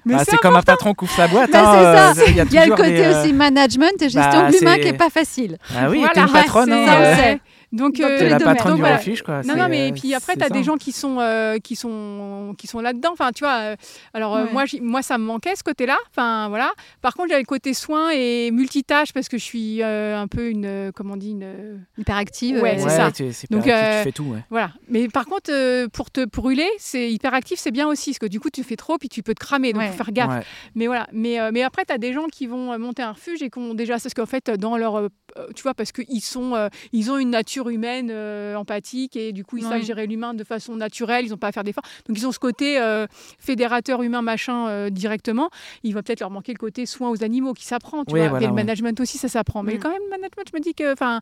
[0.04, 1.50] Mais Bah, c'est comme un patron qui ouvre sa boîte.
[1.50, 2.30] Bah, hein, c'est euh, ça.
[2.30, 4.22] Il y a Il y a le toujours côté des, euh, aussi management et gestion
[4.42, 5.58] bah, de l'humain qui est pas facile.
[5.76, 6.68] Ah oui, Voilà, t'es une patronne.
[6.70, 7.02] c'est hein,
[7.34, 7.36] euh.
[7.72, 8.98] Donc, euh, T'es la patronne du voilà.
[8.98, 9.42] refuge, quoi.
[9.42, 10.54] Non, non, mais euh, puis après, tu as ça.
[10.54, 13.10] des gens qui sont, euh, qui sont, qui sont là-dedans.
[13.12, 13.76] Enfin, tu vois, euh,
[14.12, 14.52] alors euh, Ouais.
[14.52, 15.96] moi, moi, ça me manquait ce côté-là.
[16.10, 16.70] Enfin, voilà.
[17.00, 20.50] Par contre, j'avais le côté soin et multitâche parce que je suis euh, un peu
[20.50, 22.60] une, comment on dit, une, Hyperactive.
[22.60, 23.10] Ouais, c'est Ouais, ça.
[23.14, 24.24] c'est Donc, euh, tu fais tout.
[24.24, 24.44] ouais.
[24.50, 24.72] voilà.
[24.88, 28.38] Mais par contre, euh, pour te brûler, c'est hyperactif, c'est bien aussi parce que du
[28.40, 29.72] coup, tu fais trop puis tu peux te cramer.
[29.72, 29.88] Donc, Ouais.
[29.88, 30.28] faut faire gaffe.
[30.30, 30.42] Ouais.
[30.74, 31.06] Mais voilà.
[31.12, 33.58] Mais, euh, mais après, tu as des gens qui vont monter un refuge et qui
[33.58, 35.08] ont déjà, parce qu'en fait, dans leur,
[35.54, 39.44] tu vois, parce qu'ils sont, euh, ils ont une nature humaine euh, empathique et du
[39.44, 39.70] coup, ils Ouais.
[39.70, 41.24] savent gérer l'humain de façon naturelle.
[41.26, 41.84] Ils n'ont pas à faire d'efforts.
[42.08, 43.06] Donc, ils ont ce côté euh,
[43.38, 45.48] fédérateur humain machin euh, directement.
[45.82, 48.04] Il va peut-être leur manquer le côté soin aux animaux qui s'apprend.
[48.04, 48.28] Tu Oui, vois.
[48.30, 48.62] voilà, et le ouais.
[48.62, 49.62] management aussi, ça s'apprend.
[49.62, 49.78] Mais Mm.
[49.78, 51.20] quand même, le management, je me dis que, enfin,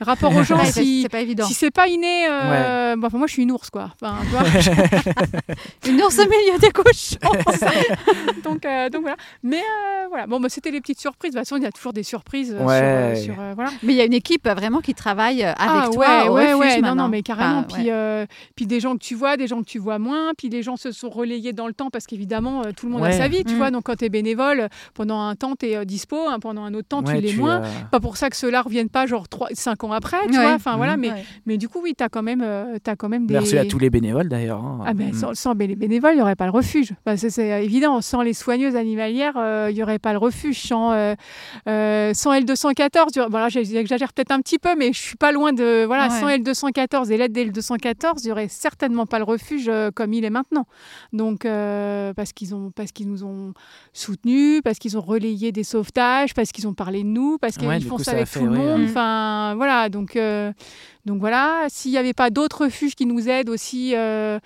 [0.00, 1.46] le rapport aux gens, Ouais, si, c'est pas évident.
[1.46, 3.92] si c'est pas inné, euh, bon, enfin, moi je suis une ours quoi.
[4.00, 4.42] Enfin, tu vois,
[5.88, 7.16] Une ours au milieu des cochons.
[8.44, 9.16] donc, euh, donc voilà.
[9.42, 11.32] Mais euh, voilà, bon, bah, c'était les petites surprises.
[11.32, 13.70] De toute façon, il y a toujours des surprises euh, euh, sur, euh, voilà.
[13.82, 16.28] Mais il y a une équipe euh, vraiment qui travaille euh, avec ah, toi ouais,
[16.28, 16.76] au ouais, refuge ouais.
[16.76, 17.02] Non, maintenant.
[17.04, 17.58] non, mais carrément.
[17.60, 17.90] Enfin, puis, ouais.
[17.92, 20.32] euh, puis des gens que tu vois, des gens que tu vois moins.
[20.36, 23.04] Puis les gens se sont relayés dans le temps parce qu'évidemment, euh, tout le monde
[23.04, 23.56] a sa vie, tu Mm.
[23.58, 23.70] vois.
[23.70, 26.88] Donc quand tu es bénévole, pendant un temps, tu es dispo, hein, pendant un autre
[26.88, 27.62] temps, Ouais, tu l'es moins.
[27.62, 30.42] euh, Pas pour ça que ceux-là reviennent pas genre 3, 5 ans après, tu Ouais.
[30.42, 30.54] vois.
[30.54, 31.00] Enfin voilà, Mhm.
[31.00, 31.24] mais, Ouais.
[31.46, 33.34] mais du coup, oui, tu as quand même, euh, t'as quand même des.
[33.34, 34.60] Merci à tous les bénévoles d'ailleurs.
[34.64, 34.80] hein.
[34.86, 35.34] Ah ben, Mm.
[35.34, 36.92] sans, les bénévoles, il n'y aurait pas le refuge.
[37.04, 38.00] Bah, c'est, évident.
[38.00, 40.58] Sans les soigneuses animalières, euh, il n'y aurait pas le refuge.
[40.60, 41.14] Sans, euh,
[41.68, 45.84] euh, sans L214, y j'exagère peut-être un petit peu, mais je suis pas loin de...
[45.86, 46.20] Voilà, Ouais.
[46.20, 50.12] sans L214 et l'aide des L214, il n'y aurait certainement pas le refuge euh, comme
[50.12, 50.66] il est maintenant.
[51.12, 53.52] Donc, euh, parce, qu'ils ont, parce qu'ils nous ont
[53.92, 57.68] soutenus, parce qu'ils ont relayé des sauvetages, parce qu'ils ont parlé de nous, parce qu'ils
[57.68, 58.80] Ouais, font ça avec fait, tout le monde.
[58.80, 58.86] ouais.
[58.88, 60.16] Enfin, voilà, donc...
[60.16, 60.52] euh,
[61.06, 64.38] donc voilà, s'il n'y avait pas d'autres refuges qui nous aident aussi, euh,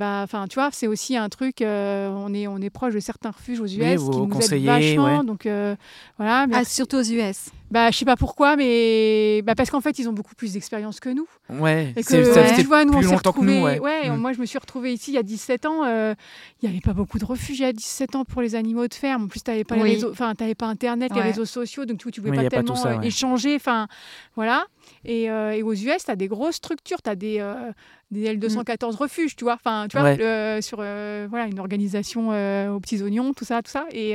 [0.00, 1.60] enfin, tu vois, c'est aussi un truc.
[1.60, 4.40] euh, on est on est proche de certains refuges aux US Oui, qui vous nous
[4.40, 5.18] aident vachement.
[5.18, 5.24] ouais.
[5.24, 5.74] Donc euh,
[6.16, 7.50] voilà, mais Ah, surtout aux US.
[7.70, 11.00] bah je sais pas pourquoi, mais bah, parce qu'en fait ils ont beaucoup plus d'expérience
[11.00, 11.26] que nous.
[11.50, 12.54] Ouais, Et c'est- que, ça ouais.
[12.54, 13.62] tu vois, nous on plus s'est longtemps que nous.
[13.64, 13.80] retrouvés.
[13.80, 14.08] Ouais.
[14.10, 14.16] Mm.
[14.16, 15.84] moi je me suis retrouvée ici il y a 17 ans.
[15.84, 16.14] euh,
[16.62, 18.86] Il n'y avait pas beaucoup de refuges il y a 17 ans pour les animaux
[18.86, 19.24] de ferme.
[19.24, 19.90] En plus, tu n'avais pas, les Oui.
[19.94, 23.06] réseaux- pas Internet, les réseaux sociaux, donc tu ne pouvais Oui, pas tellement ça, ouais.
[23.08, 23.56] échanger.
[23.56, 23.88] Enfin,
[24.36, 24.64] voilà.
[25.04, 27.72] Et, euh, et aux US, tu as des grosses structures, tu as des, euh,
[28.10, 29.54] des L214 refuges, tu vois.
[29.54, 30.62] Enfin, tu vois, Ouais.
[30.62, 33.86] sur euh, voilà, une organisation aux petits oignons, tout ça, tout ça.
[33.92, 34.12] Et,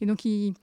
[0.00, 0.54] et donc, ils-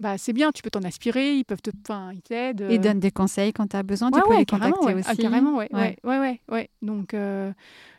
[0.00, 2.66] bah, c'est bien, tu peux t'en aspirer, ils peuvent te, enfin, ils t'aident.
[2.68, 4.10] Ils donnent des conseils quand tu as besoin.
[4.10, 4.94] Tu Ouais, peux ouais, les contacter ouais.
[4.94, 5.08] aussi.
[5.10, 5.96] Ah, carrément, ouais, Ouais.
[6.02, 6.68] ouais, ouais.
[6.82, 7.14] Donc,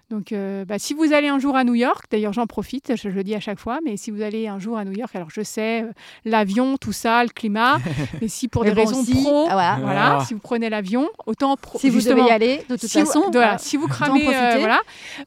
[0.09, 3.09] donc euh, bah, si vous allez un jour à New York, d'ailleurs j'en profite, je,
[3.09, 5.15] je le dis à chaque fois, mais si vous allez un jour à New York,
[5.15, 5.91] alors je sais, euh,
[6.25, 7.77] l'avion, tout ça, le climat,
[8.21, 9.77] mais si pour Mais des bon, raisons si- pro, ah, voilà.
[9.81, 10.25] voilà, Ah.
[10.25, 13.05] si vous prenez l'avion, autant pro, Si vous devez y aller, de toute si vous-
[13.05, 13.19] façon.
[13.31, 13.57] voilà, voilà.
[13.57, 14.79] si vous cramez, euh, voilà,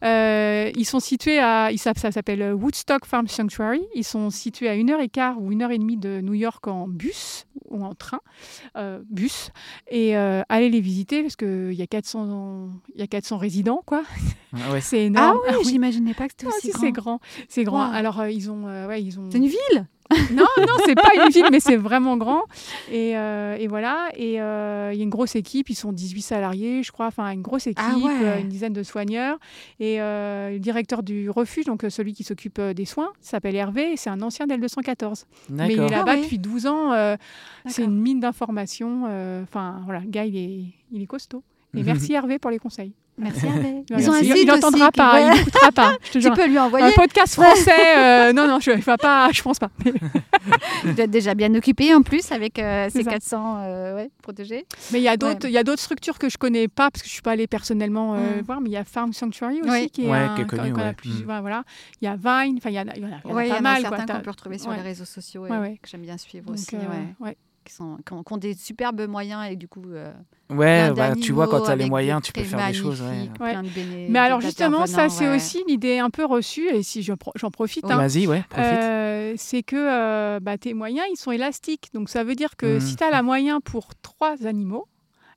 [0.05, 3.83] euh, ils sont situés à, ça s'appelle Woodstock Farm Sanctuary.
[3.95, 6.35] Ils sont situés à une heure et quart ou une heure et demie de New
[6.35, 8.21] York en bus ou en train,
[8.77, 9.51] euh, bus.
[9.91, 13.37] Et euh, allez les visiter parce que il y a 400, il y a 400
[13.39, 14.03] résidents quoi.
[14.69, 14.81] Ah ouais.
[14.81, 15.39] C'est Ah énorme.
[15.49, 16.81] oui, j'imaginais pas que c'était Ah, aussi si, grand.
[16.81, 17.89] c'est grand, c'est grand.
[17.89, 17.95] Wow.
[17.95, 19.29] Alors euh, ils ont, euh, ouais, ils ont.
[19.31, 19.87] C'est une ville
[20.33, 22.45] Non, non, c'est pas une ville, mais c'est vraiment grand.
[22.91, 24.09] Et, euh, et voilà.
[24.17, 25.69] Et euh, il y a une grosse équipe.
[25.69, 27.09] Ils sont 18 salariés, je crois.
[27.09, 28.11] Enfin, une grosse équipe, Ah ouais.
[28.25, 29.39] euh, une dizaine de soigneurs.
[29.81, 33.99] Et euh, le directeur du refuge, donc celui qui s'occupe des soins, s'appelle Hervé.
[33.99, 35.25] C'est un ancien d'L214.
[35.51, 36.23] Mais il est là-bas Ah ouais.
[36.23, 37.17] depuis 12 ans.
[37.67, 39.03] c'est une mine d'informations.
[39.43, 41.43] Enfin, voilà, le gars, il est, il est costaud.
[41.77, 42.95] Et merci Hervé pour les conseils.
[43.19, 43.85] Merci Hervé.
[43.91, 45.97] Ils ont un il, site il n'entendra pas, il n'écoutera pas.
[46.05, 46.35] Je te Tu jure.
[46.35, 46.95] peux lui Un envoyer.
[46.95, 49.71] podcast français, euh, non, non, je ne pas, je pense pas.
[50.85, 53.11] Il doit être déjà bien occupé en plus avec euh, ses ça.
[53.11, 54.67] 400 euh, ouais, protégés.
[54.93, 57.33] mais il y a d'autres, structures que je connais pas parce que je suis pas
[57.33, 58.43] allée personnellement euh, Mm.
[58.45, 59.91] voir, mais il y a Farm Sanctuary aussi Oui.
[59.91, 60.93] qui est, Ouais, un- qui est connu, qu'on a ouais.
[60.95, 61.39] plus- Mm.
[61.41, 61.65] voilà.
[62.01, 63.31] Il y a Vine, enfin il y en a, y en a, il y en
[63.31, 63.83] a Ouais, il y pas en a mal.
[63.83, 63.97] quoi.
[63.97, 64.77] certains qu'on peut retrouver sur ouais.
[64.77, 65.79] les réseaux sociaux et Ouais, ouais.
[65.83, 66.77] que j'aime bien suivre donc, aussi.
[67.69, 69.83] Qui, sont, qui, ont, qui ont des superbes moyens et du coup.
[69.91, 70.11] euh,
[70.51, 73.03] Ouais, bah, tu vois, quand tu as les moyens, tu peux faire des choses.
[73.03, 73.09] Ouais.
[73.09, 73.51] magnifiques, Ouais.
[73.53, 75.37] plein de béné- Mais alors justement, ça c'est ouais.
[75.37, 77.85] aussi une idée un peu reçue et si je pro- j'en profite.
[77.85, 77.93] Oui.
[77.93, 78.73] hein, Vas-y, ouais, profite.
[78.73, 81.91] Euh, c'est que euh, bah, tes moyens, ils sont élastiques.
[81.93, 82.81] Donc, ça veut dire que Mhm.
[82.81, 84.87] si tu as la moyen pour trois animaux,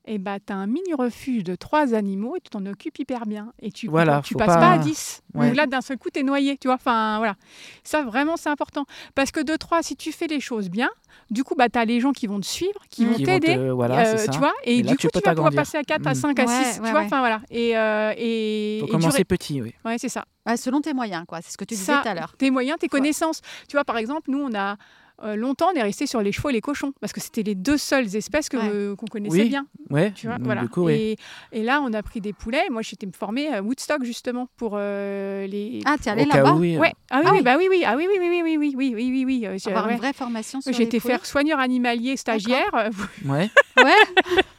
[0.06, 3.26] et bah, tu as un mini refuge de trois animaux et tu t'en occupes hyper
[3.26, 3.54] bien.
[3.62, 5.22] Et tu Voilà, tu passes pas- pas, à 10.
[5.36, 5.48] Ouais.
[5.48, 6.58] Donc là, d'un seul coup, tu es noyé.
[6.58, 7.36] Tu vois enfin, voilà.
[7.84, 8.86] Ça, vraiment, c'est important.
[9.16, 10.90] Parce que de trois, si tu fais les choses bien,
[11.30, 13.12] du coup, bah, tu as les gens qui vont te suivre, qui Mhm.
[13.14, 13.56] vont t'aider.
[13.56, 14.32] te- Voilà, euh, c'est ça.
[14.32, 16.06] tu vois et, Et là, du tu coup peux tu vas pouvoir passer à 4
[16.08, 16.16] à Mhm.
[16.16, 17.06] 5 à 6 Ouais, tu ouais, vois ouais.
[17.06, 19.74] enfin voilà et euh, et, faut et commencer durer- petit, oui.
[19.86, 21.40] ouais c'est ça Ouais, selon tes moyens, quoi.
[21.44, 22.34] C'est ce que tu disais tout à l'heure.
[22.36, 23.42] tes moyens, tes connaissances.
[23.70, 24.76] Tu vois, par exemple, nous, on a
[25.24, 27.56] euh, longtemps, on est resté sur les chevaux et les cochons parce que c'était les
[27.56, 28.70] deux seules espèces que, Ouais.
[28.74, 29.50] euh, qu'on connaissait Oui.
[29.50, 29.66] bien.
[29.90, 30.62] Ouais, Tu vois, voilà.
[30.68, 30.94] coup, oui.
[30.94, 32.70] et, et là, on a pris des poulets.
[32.70, 35.82] Moi, j'étais formée à Woodstock justement pour euh, les.
[35.86, 36.78] Ah, t'es allé Au cas là-bas oui.
[36.78, 36.92] Ouais.
[37.10, 37.44] Ah oui, Ah oui, oui.
[37.44, 39.46] bah oui, oui, ah oui, oui, oui, oui, oui, oui, oui, oui, oui, oui.
[39.48, 39.94] euh, j'ai- Avoir ouais.
[39.94, 40.60] une vraie formation
[41.00, 41.10] poulets.
[41.12, 42.72] faire soigneur animalier stagiaire
[43.26, 43.50] Ouais.
[43.78, 43.96] Ouais.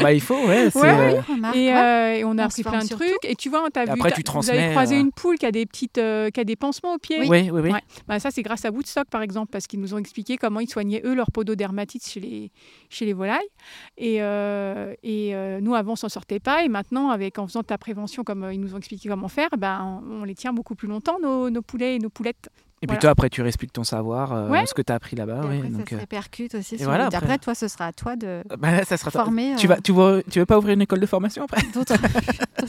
[0.00, 0.66] bah, il faut, ouais.
[0.74, 1.76] Ouais, euh, Remarque, et, ouais.
[1.76, 3.24] euh, et on a On appris plein de trucs.
[3.24, 5.38] Et tu vois, on t'a vu, après, t'as- tu vous avez croisé euh, une poule
[5.38, 7.20] qui a des petites, euh, qui a des pansements aux pieds.
[7.20, 7.70] Oui, oui, oui.
[7.72, 7.80] Ouais.
[8.06, 10.68] Bah, ça, c'est grâce à Woodstock, par exemple, parce qu'ils nous ont expliqué comment ils
[10.68, 12.52] soignaient, eux, leur pododermatite chez les,
[12.90, 13.38] chez les volailles.
[13.96, 16.62] Et, euh, et euh, nous, avant, on s'en sortait pas.
[16.64, 19.48] Et maintenant, avec, en faisant ta prévention, comme euh, ils nous ont expliqué comment faire,
[19.58, 22.48] ben, on, on les tient beaucoup plus longtemps, nos, nos poulets et nos poulettes.
[22.82, 23.00] Et puis Voilà.
[23.02, 24.64] toi, après, tu expliques ton savoir, euh, Ouais.
[24.64, 25.42] ce que tu as appris là-bas.
[25.44, 26.76] Et ouais, après, donc, ça euh, se répercute aussi.
[26.76, 29.10] et sur voilà, les- après- après, toi, ce sera à toi de bah, ça sera
[29.10, 31.60] former Tu euh, vas, tu, vas, tu veux pas ouvrir une école de formation après?
[31.74, 31.94] D'autres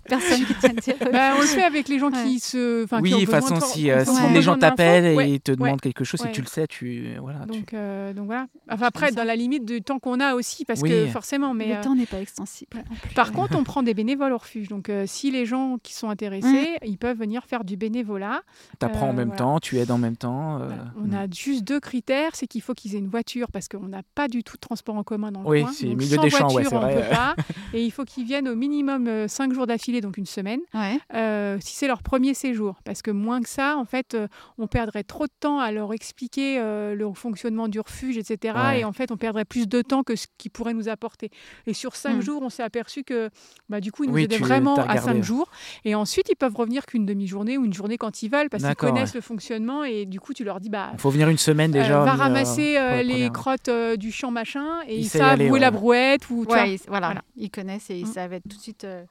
[0.10, 2.24] personnes qui tiennent tes Bah, on le fait avec les gens Ouais.
[2.24, 2.84] qui se.
[2.84, 5.80] enfin, qui Oui, de toute façon, si, euh, si les gens t'appellent et te demandent
[5.80, 6.28] quelque chose, ouais.
[6.28, 7.14] si tu le sais, tu.
[7.22, 8.48] Voilà, tu- Donc, euh, donc voilà.
[8.70, 10.90] Enfin, après, dans la limite du temps qu'on a aussi, parce Oui.
[10.90, 11.68] que forcément, mais.
[11.68, 12.84] Le euh, temps n'est pas extensible.
[13.16, 14.68] Par contre, on prend des bénévoles au refuge.
[14.68, 18.42] Donc, euh, si les gens qui sont intéressés, ils peuvent venir faire du bénévolat.
[18.80, 20.60] T'apprends en euh, même temps, tu aides en même temps.
[20.62, 20.86] euh, Voilà.
[20.98, 21.14] On mm.
[21.14, 24.28] a juste deux critères, c'est qu'il faut qu'ils aient une voiture parce qu'on n'a pas
[24.28, 25.72] du tout de transport en commun dans le Oui, coin.
[25.72, 26.96] c'est Donc, milieu sans des champs, ouais, voiture, c'est on vrai.
[27.10, 27.36] peut pas.
[27.74, 31.00] Et il faut qu'ils viennent au minimum 5 jours d'affilée, donc une semaine, Ouais.
[31.14, 32.76] euh, si c'est leur premier séjour.
[32.84, 34.28] Parce que moins que ça, en fait, euh,
[34.58, 38.56] on perdrait trop de temps à leur expliquer euh, le fonctionnement du refuge, etc.
[38.58, 38.80] Ouais.
[38.82, 41.30] Et en fait, on perdrait plus de temps que ce qu'ils pourraient nous apporter.
[41.68, 42.22] Et sur 5 Mm.
[42.22, 43.30] jours, on s'est aperçu que
[43.70, 44.98] bah, du coup, ils nous Oui, aidaient vraiment à.
[44.98, 45.50] 5 jours.
[45.86, 48.76] Et ensuite, ils peuvent revenir qu'une demi-journée ou une journée quand ils veulent parce qu'ils
[48.76, 49.18] connaissent ouais.
[49.18, 49.84] le fonctionnement.
[49.84, 52.00] Et du coup, tu leur dis, bah, Il faut venir une semaine euh, déjà.
[52.00, 53.32] va mais, euh, ramasser euh, les première.
[53.34, 56.42] crottes euh, du champ machin et Il ils savent aller, où est la brouette ou
[56.46, 56.64] tu vois.
[56.64, 57.08] Ouais, ils- voilà.
[57.08, 57.22] Voilà.
[57.36, 58.14] Ils connaissent et ils Mm.
[58.14, 59.04] savent être tout de suite euh,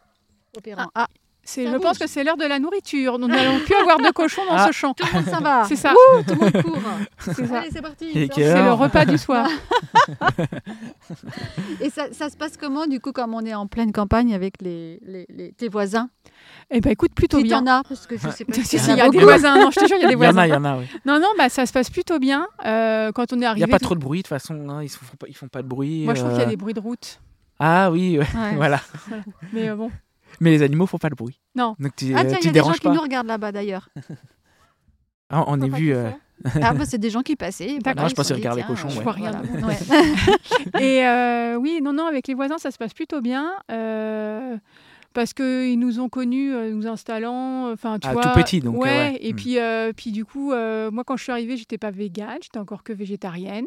[0.57, 0.91] opérants.
[0.95, 1.07] Ah,
[1.47, 3.19] Je pense que c'est l'heure de la nourriture.
[3.19, 4.67] Nous n'allons plus avoir de cochons dans Ah.
[4.69, 4.95] ce champ.
[4.95, 5.65] tout le monde s'en va.
[5.65, 5.93] C'est ça.
[6.27, 6.79] Tout le monde court.
[7.19, 7.59] C'est ça.
[7.61, 8.13] Allez, c'est parti.
[8.35, 9.49] C'est le repas du soir.
[11.81, 14.55] Et ça, ça se passe comment, du coup, comme on est en pleine campagne avec
[14.63, 16.09] les, les, les- tes voisins
[16.71, 17.63] Eh ben écoute, plutôt Si bien.
[17.63, 19.19] t'en as, parce que je sais pas Si, si, y en il y a des
[19.19, 19.57] voisins.
[19.59, 20.39] Non, je te jure, il y a des Il y en voisins.
[20.43, 20.85] a, il y en a, oui.
[21.05, 22.47] Non, non, bah, ça se passe plutôt bien.
[22.65, 23.67] Euh, quand on est Il arrivé.
[23.67, 25.27] n'y a pas tout- trop de bruit de toute façon, hein, ils ne font, pas-
[25.29, 26.05] ils font pas de bruit.
[26.05, 27.21] Moi, je trouve qu'il y a euh, des bruits de route.
[27.59, 28.55] Ah oui, ouais, Ouais.
[28.57, 28.81] voilà.
[29.53, 29.91] Mais euh, bon.
[30.39, 31.41] Mais les animaux font pas de bruit.
[31.55, 31.75] Non.
[31.81, 33.53] Donc tu, Ah euh, tiens, tu il y a des gens qui nous regardent là-bas
[33.53, 33.89] d'ailleurs.
[35.29, 35.93] Ah, on est vu.
[35.95, 36.11] euh,
[36.63, 37.79] Ah bah c'est des gens qui passaient.
[37.79, 38.05] D'accord.
[38.07, 39.43] Ah, je pensais regarder les cochons, euh, Je vois rien.
[39.45, 39.67] voilà.
[39.67, 40.81] Ouais.
[40.81, 43.53] Et euh, oui, non, non, avec les voisins, ça se passe plutôt bien.
[43.71, 44.57] euh,
[45.13, 48.23] parce qu'ils nous ont connus, euh, nous installant, euh, enfin, tu Ah, vois.
[48.23, 49.19] tout petit, donc, euh, Ouais, ouais.
[49.21, 49.37] et Hmm.
[49.37, 52.59] puis, euh, puis du coup, euh, moi, quand je suis arrivée, j'étais pas végane, j'étais
[52.61, 53.67] encore que végétarienne.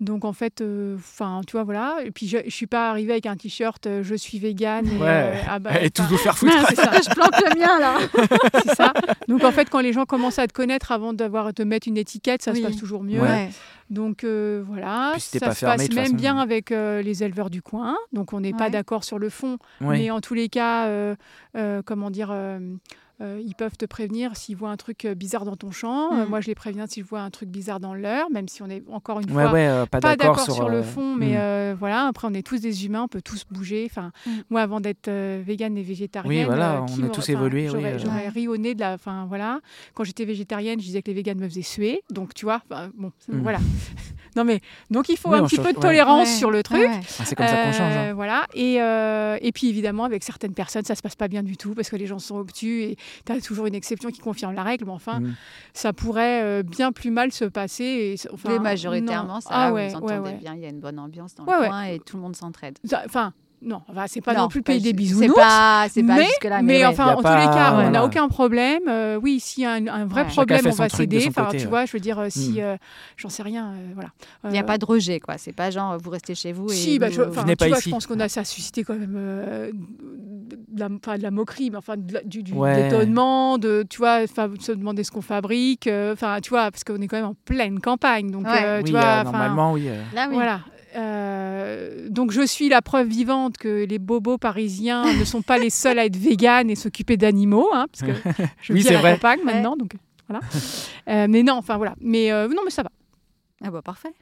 [0.00, 0.62] Donc, en fait,
[0.96, 1.98] enfin, tu vois, voilà.
[2.04, 4.86] Et puis, je, je suis pas arrivée avec un t-shirt, euh, je suis végane.
[4.88, 5.06] Et, Ouais.
[5.08, 6.52] euh, ah bah, Et enfin, vous faire foutre.
[6.68, 6.90] c'est ça.
[7.04, 7.98] je planque le mien là.
[8.64, 8.92] c'est ça.
[9.28, 11.96] Donc, en fait, quand les gens commencent à te connaître avant d'avoir te mettre une
[11.96, 12.60] étiquette, ça Oui.
[12.60, 13.20] se passe toujours mieux.
[13.20, 13.50] Ouais.
[13.90, 16.16] Donc euh, voilà, Puis ça pas se fermé, passe même façon.
[16.16, 17.94] bien avec euh, les éleveurs du coin.
[18.14, 21.14] Donc on n'est pas d'accord sur le fond, mais en tous les cas, euh,
[21.56, 22.34] euh, comment dire,
[23.20, 26.12] euh, ils peuvent te prévenir s'ils voient un truc euh, bizarre dans ton champ.
[26.12, 26.28] Euh, Mm.
[26.28, 28.68] moi, je les préviens si je vois un truc bizarre dans leur, même si on
[28.68, 31.74] est encore une Ouais, fois ouais, euh, pas, pas d'accord sur, le fond, mais euh,
[31.78, 32.06] voilà.
[32.06, 33.86] Après, on est tous des humains, on peut tous bouger.
[33.90, 34.30] Enfin, Mm.
[34.50, 35.08] moi, avant d'être
[35.42, 38.94] végane et végétarienne, Oui, voilà, on a tous évolué, J'aurais, ri au nez de la.
[38.94, 39.60] Enfin, voilà.
[39.94, 42.02] Quand j'étais végétarienne, je disais que les véganes me faisaient suer.
[42.10, 42.62] Donc, tu vois.
[42.96, 43.40] Bon, Mm.
[43.42, 43.58] voilà.
[44.36, 44.60] non mais
[44.90, 46.34] donc il faut Oui, un petit peu de tolérance Ouais.
[46.34, 46.88] sur le truc.
[46.90, 47.96] Ah, c'est comme ça qu'on change.
[47.96, 48.12] hein.
[48.14, 48.46] Voilà.
[48.54, 48.74] Et,
[49.46, 51.96] et puis évidemment, avec certaines personnes, ça se passe pas bien du tout parce que
[51.96, 52.96] les gens sont obtus et
[53.26, 54.84] tu as toujours une exception qui confirme la règle.
[54.86, 55.34] Mais enfin, Mm.
[55.72, 57.84] ça pourrait euh, bien plus mal se passer.
[57.84, 59.40] Et, c'est- enfin, Mais majoritairement, non.
[59.40, 60.36] ça ah va, ouais, vous ouais, entendez ouais.
[60.38, 61.68] bien, il y a une bonne ambiance dans Ouais, le ouais.
[61.68, 62.78] coin et tout le monde s'entraide.
[63.06, 63.32] Enfin,
[63.64, 65.34] non, enfin, c'est pas Non, non plus le pays des bisounours.
[65.34, 66.62] C'est pas, c'est pas mais, jusque-là.
[66.62, 66.84] mais ouais.
[66.86, 68.82] enfin, en tous les cas, on n'a aucun problème.
[68.88, 70.28] Euh, oui, s'il y a un, un vrai Ouais.
[70.28, 71.64] problème, on va son Enfin, côté, tu ouais.
[71.66, 72.58] vois, je veux dire, euh, si, Mm.
[72.60, 72.76] euh,
[73.16, 74.10] j'en sais rien, euh, voilà.
[74.44, 75.38] Il n'y a pas de rejet, quoi.
[75.38, 76.74] C'est pas genre vous restez chez vous et.
[76.74, 77.88] Si, bah, nous, je, Venez tu pas vois, ici.
[77.88, 81.70] je pense qu'on a ça a suscité quand même euh, de, la, de la moquerie,
[81.70, 82.82] mais enfin de du, du Ouais.
[82.84, 87.08] d'étonnement, de tu vois, se demander ce qu'on fabrique, enfin tu vois, parce qu'on est
[87.08, 88.46] quand même en pleine campagne, donc
[88.84, 89.88] tu vois, normalement, oui.
[90.14, 90.34] Là, oui.
[90.34, 90.60] voilà.
[90.94, 95.70] Euh, donc je suis la preuve vivante que les bobos parisiens ne sont pas les
[95.70, 98.30] seuls à être véganes et s'occuper d'animaux, hein, parce que
[98.62, 99.12] je Oui, vis c'est à la vrai.
[99.14, 99.94] campagne maintenant, donc
[100.28, 100.40] voilà.
[101.08, 101.94] Euh, mais non, enfin voilà.
[102.00, 102.90] Mais euh, non, mais ça va.
[103.62, 104.12] Ah bah parfait.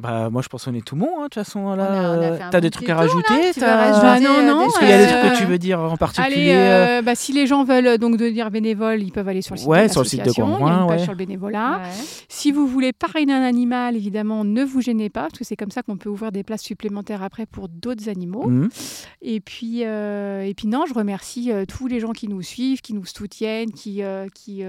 [0.00, 1.60] Bah, moi, je pense qu'on est tout bon, hein, de toute façon.
[1.60, 3.00] On a- Là, euh, t'as des trucs à là.
[3.00, 5.44] rajouter rajouter, Bah, non, euh, non, Est-ce qu'il y a des Euh, trucs que tu
[5.44, 8.50] veux dire en particulier Allez, euh, euh, bah, si les gens veulent euh, donc devenir
[8.50, 10.46] bénévoles, ils peuvent aller sur le site Ouais, de sur le site de l'association.
[10.46, 11.02] Il y a Conjoint, une page ouais.
[11.04, 11.80] sur le bénévolat.
[11.82, 11.88] Ouais.
[12.28, 15.70] Si vous voulez parrainer un animal, évidemment, ne vous gênez pas, parce que c'est comme
[15.70, 18.48] ça qu'on peut ouvrir des places supplémentaires après pour d'autres animaux.
[18.48, 18.68] Mhm.
[19.22, 22.80] Et puis, euh, et puis non, je remercie euh, tous les gens qui nous suivent,
[22.80, 24.62] qui nous soutiennent, qui, euh, qui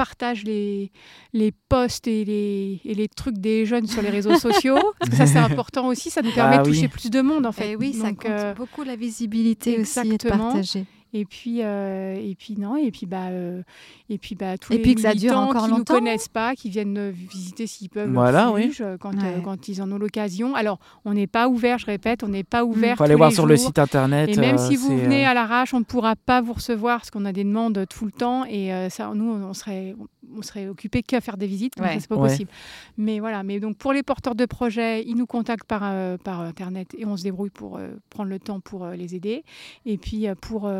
[0.00, 0.90] partagent les,
[1.34, 4.78] les posts et les, et les trucs des jeunes sur les réseaux sociaux.
[4.98, 6.08] Parce que ça, c'est important aussi.
[6.08, 6.88] Ça nous permet Bah de toucher oui.
[6.88, 7.72] plus de monde, en fait.
[7.72, 10.86] Et oui, ça Donc, compte euh, beaucoup la visibilité aussi et de partager.
[11.12, 13.62] Et puis, euh, et puis non, et puis bah, euh,
[14.08, 15.94] et puis bah tous Et les puis que ça dure militants encore qui nous longtemps.
[15.94, 18.62] connaissent pas, qui viennent visiter s'ils peuvent Voilà, le oui.
[18.66, 20.54] refuge, quand, euh, ils en ont l'occasion.
[20.54, 22.96] Alors, on n'est pas ouvert, je répète, on n'est pas ouvert.
[22.96, 24.30] Faut aller voir sur le site internet.
[24.30, 26.98] Et même euh, si vous venez euh, à l'arrache, on ne pourra pas vous recevoir
[26.98, 29.96] parce qu'on a des demandes tout le temps et euh, ça, nous, on serait,
[30.36, 31.98] on serait occupé qu'à faire des visites, donc Ouais.
[32.00, 32.28] c'est pas Ouais.
[32.28, 32.50] possible.
[32.96, 36.40] Mais voilà, mais donc pour les porteurs de projets, ils nous contactent par, euh, par
[36.40, 39.44] internet et on se débrouille pour euh, prendre le temps pour euh, les aider.
[39.86, 40.70] Et puis pour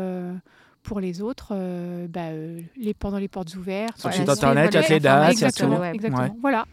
[0.83, 3.97] pour les autres, euh, bah, euh, les, pendant les portes ouvertes.
[3.99, 5.81] Sur le site internet, il y a les dates, il y a exactement, tout.
[5.81, 5.91] Ouais.
[5.93, 6.23] exactement.
[6.23, 6.31] Ouais.
[6.41, 6.65] Voilà.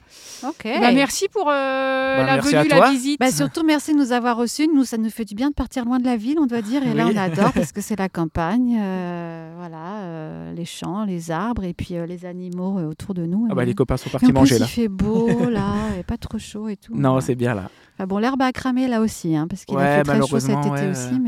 [0.46, 0.64] Ok.
[0.64, 3.20] Bah, merci pour euh, Bah, la merci venue, la visite.
[3.20, 4.66] Bah, surtout, merci de nous avoir reçus.
[4.74, 6.86] Nous, ça nous fait du bien de partir loin de la ville, on doit dire.
[6.86, 8.76] Et là, on adore parce que c'est la campagne.
[8.80, 13.26] euh, voilà, euh, les champs, les arbres et puis euh, les animaux euh, autour de
[13.26, 13.46] nous.
[13.50, 14.66] Ah bah, les copains sont partis en plus, manger il là.
[14.66, 16.94] fait beau là, et pas trop chaud et tout.
[16.94, 17.20] Non, Voilà.
[17.20, 17.70] c'est bien là.
[17.96, 20.38] Enfin, bon, l'herbe a cramé là aussi, hein, parce qu'il Ouais, a fait très chaud
[20.40, 21.20] cet été ouais, aussi,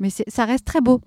[0.00, 1.00] mais, ça reste très beau.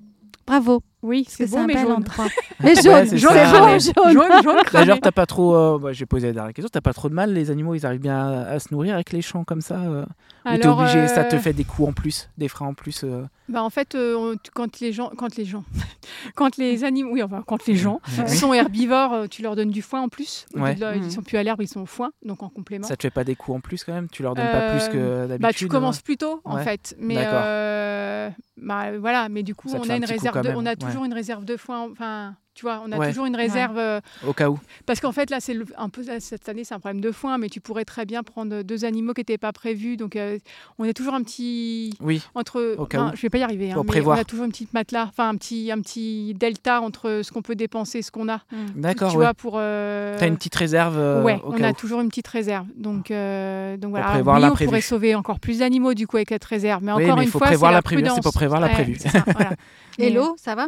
[0.45, 1.91] Bravo, Oui, c'est un mais jaune.
[1.93, 2.25] endroit.
[2.61, 3.77] Mais Ouais, jaune, jaune, ça.
[3.77, 3.79] jaune,
[4.11, 4.43] jaune.
[4.43, 4.55] jaune.
[4.73, 5.55] D'ailleurs, t'as pas trop.
[5.55, 6.69] euh, bah, J'ai posé la dernière question.
[6.71, 9.13] T'as pas trop de mal Les animaux, ils arrivent bien à, à se nourrir avec
[9.13, 10.03] les champs comme ça euh,
[10.45, 13.05] Ou Alors, obligé Ça te euh, fait des coûts en plus, des frais en plus
[13.05, 15.63] euh, Bah en fait, euh, on- quand les gens, quand les gens,
[16.35, 18.35] quand les animaux, oui, enfin, quand les gens Oui.
[18.35, 20.45] sont herbivores, euh, tu leur donnes du foin en plus.
[20.53, 20.75] Ouais.
[20.75, 21.03] leur- Mhm.
[21.05, 22.85] Ils sont plus à l'herbe, ils sont au foin, donc en complément.
[22.85, 24.09] Ça te fait pas des coûts en plus quand même?
[24.09, 26.57] Tu leur donnes pas plus que Euh, d'habitude Bah, tu euh commences plus tôt, en
[26.57, 26.63] Ouais.
[26.65, 26.93] fait.
[26.99, 27.41] Mais D'accord.
[27.43, 30.75] euh, bah, voilà, mais du coup, on a un une réserve on a.
[30.89, 31.89] toujours une réserve de foin.
[31.91, 33.09] Enfin, tu vois, on a Ouais.
[33.09, 34.59] toujours une réserve euh, Au cas où.
[34.85, 37.47] parce qu'en fait là, c'est un peu cette année, c'est un problème de foin, mais
[37.47, 39.95] tu pourrais très bien prendre deux animaux qui n'étaient pas prévus.
[39.95, 40.37] Donc, euh,
[40.77, 42.21] on a toujours un petit Oui.
[42.35, 42.75] entre.
[42.77, 43.15] Au cas enfin, où.
[43.15, 43.71] je vais pas y arriver.
[43.71, 44.17] hein, Faut mais prévoir.
[44.17, 47.41] on a toujours une petite matelas, enfin un petit, un petit delta entre ce qu'on
[47.41, 48.41] peut dépenser et ce qu'on a.
[48.75, 49.23] D'accord, tu ouais.
[49.25, 49.53] vois, pour.
[49.57, 51.75] euh, T'as une petite réserve euh, ouais, au on cas a où.
[51.75, 52.65] toujours une petite réserve.
[52.75, 54.05] Donc, euh, donc voilà.
[54.07, 56.83] Alors prévoir oui, on pourrait sauver encore plus d'animaux du coup avec cette réserve.
[56.83, 58.61] Mais Oui, encore mais il une faut fois, prévoir c'est la l'imprévu, c'est pour prévoir
[58.61, 59.49] ça, voilà.
[60.01, 60.67] Et l'eau, ça va?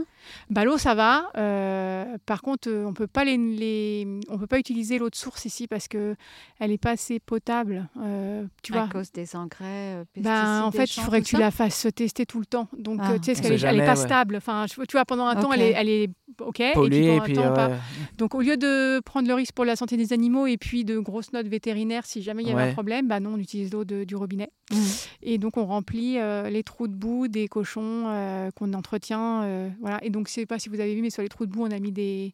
[0.49, 1.29] Bah, l'eau, ça va.
[1.71, 5.15] Euh, par contre, euh, on peut pas les, les- on peut pas utiliser l'eau de
[5.15, 6.15] source ici parce que
[6.59, 7.87] elle est pas assez potable.
[8.01, 8.83] euh, tu vois.
[8.83, 9.65] À cause des engrais,
[9.95, 10.23] euh, pesticides.
[10.23, 12.67] Ben, en fait, il faudrait que tu la fasses tester tout le temps.
[12.77, 13.13] Donc, Ah.
[13.19, 14.35] tu sais, qu'elle sait est, elle est pas stable.
[14.35, 16.09] Enfin, je- tu vois, pendant un temps, elle est, elle est
[16.39, 16.59] OK.
[16.59, 17.33] et puis Pollué pendant et un puis.
[17.33, 17.71] temps, pas.
[18.17, 20.97] Donc, au lieu de prendre le risque pour la santé des animaux et puis de
[20.99, 22.69] grosses notes vétérinaires, si jamais il y avait Ouais.
[22.69, 24.49] un problème, bah non, on utilise l'eau du robinet.
[24.71, 24.77] Mhm.
[25.23, 29.43] Et donc, on remplit euh, les trous de boue des cochons euh, qu'on entretient.
[29.43, 30.03] euh, voilà.
[30.03, 31.60] Et donc, je sais pas si vous avez vu, mais sur les trous de boue,
[31.63, 32.33] on a mis des,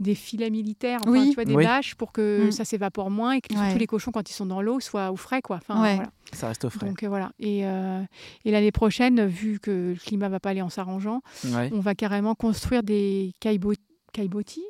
[0.00, 1.28] des filets militaires, enfin, Oui.
[1.30, 1.64] tu vois, des Oui.
[1.64, 2.52] bâches pour que Mm.
[2.52, 3.60] ça s'évapore moins et que Ouais.
[3.64, 5.42] surtout les cochons, quand ils sont dans l'eau, soient au frais.
[5.42, 5.56] Quoi.
[5.56, 5.94] Enfin, Ouais.
[5.96, 6.10] voilà.
[6.32, 6.86] Ça reste au frais.
[6.86, 7.30] Donc euh, voilà.
[7.38, 8.00] Et, euh,
[8.44, 11.70] et l'année prochaine, vu que le climat va pas aller en s'arrangeant, Ouais.
[11.72, 14.64] on va carrément construire des caillebotis,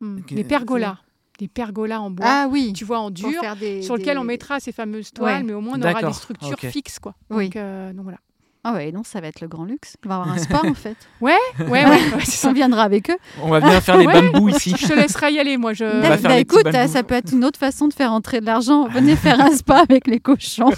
[0.00, 0.98] Hmm, des pergolas,
[1.38, 2.26] des pergolas en bois.
[2.28, 5.38] Ah oui, Tu vois, en dur, des, sur lequel des- on mettra ces fameuses toiles,
[5.38, 5.42] Ouais.
[5.42, 7.14] mais au moins on aura des structures fixes, quoi.
[7.30, 7.44] Oui.
[7.46, 8.18] Donc, euh, donc voilà.
[8.66, 9.96] Ah ouais, non, ça va être le grand luxe.
[10.04, 10.96] On va avoir un spa en fait.
[11.20, 12.00] Ouais, ouais, ouais.
[12.44, 13.16] On viendra avec eux.
[13.42, 14.22] On va venir faire des Ouais.
[14.30, 14.74] bambous ici.
[14.78, 15.72] Je te laisserai y aller, moi.
[15.74, 15.84] Je...
[15.84, 18.46] va Bah, faire bah, écoute, ça peut être une autre façon de faire entrer de
[18.46, 18.88] l'argent.
[18.88, 20.70] Venez faire un spa avec les cochons.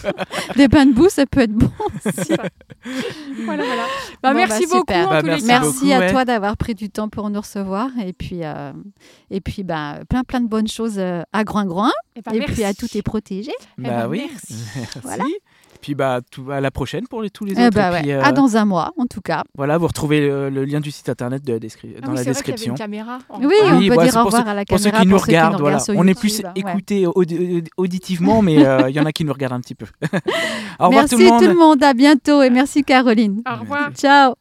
[0.56, 1.70] Des bambous, ça peut être bon.
[3.44, 3.82] voilà, voilà.
[4.22, 5.06] Bah, Bon, merci bah, beaucoup super.
[5.08, 5.60] en Bah, tous merci les cas.
[5.60, 7.88] Merci à toi d'avoir pris du temps pour nous recevoir.
[8.04, 8.72] Et puis, euh,
[9.30, 11.92] et puis bah, plein, plein de bonnes choses euh, à Groin-Groin.
[12.16, 13.52] Eh ben, et puis à tous tes protégés.
[13.78, 14.26] Eh bah ben, oui.
[14.30, 14.54] merci.
[14.76, 14.98] Merci.
[15.02, 15.24] Voilà.
[15.86, 17.76] Puis bah tout, à la prochaine pour les, tous les Eh autres.
[17.76, 18.02] bah Et ouais.
[18.02, 19.44] puis, euh, À dans un mois, en tout cas.
[19.56, 22.16] Voilà, vous retrouvez le, le lien du site internet de la descri- Ah dans oui,
[22.16, 22.72] la c'est vrai qu'il y avait description.
[22.72, 23.18] une caméra.
[23.28, 23.56] en- Oui, Oui,
[23.92, 25.02] on peut dire au revoir ceux- à la Pour ceux caméra.
[25.04, 25.78] qui nous regardent, voilà.
[25.78, 29.32] sur On est plus écoutés audi- auditivement, mais euh, il y en a qui nous
[29.32, 29.86] regardent un petit peu.
[30.80, 31.84] Au revoir Merci tout le monde.
[31.84, 33.42] À bientôt et merci Caroline.
[33.48, 33.90] Au revoir.
[33.94, 34.34] Ciao.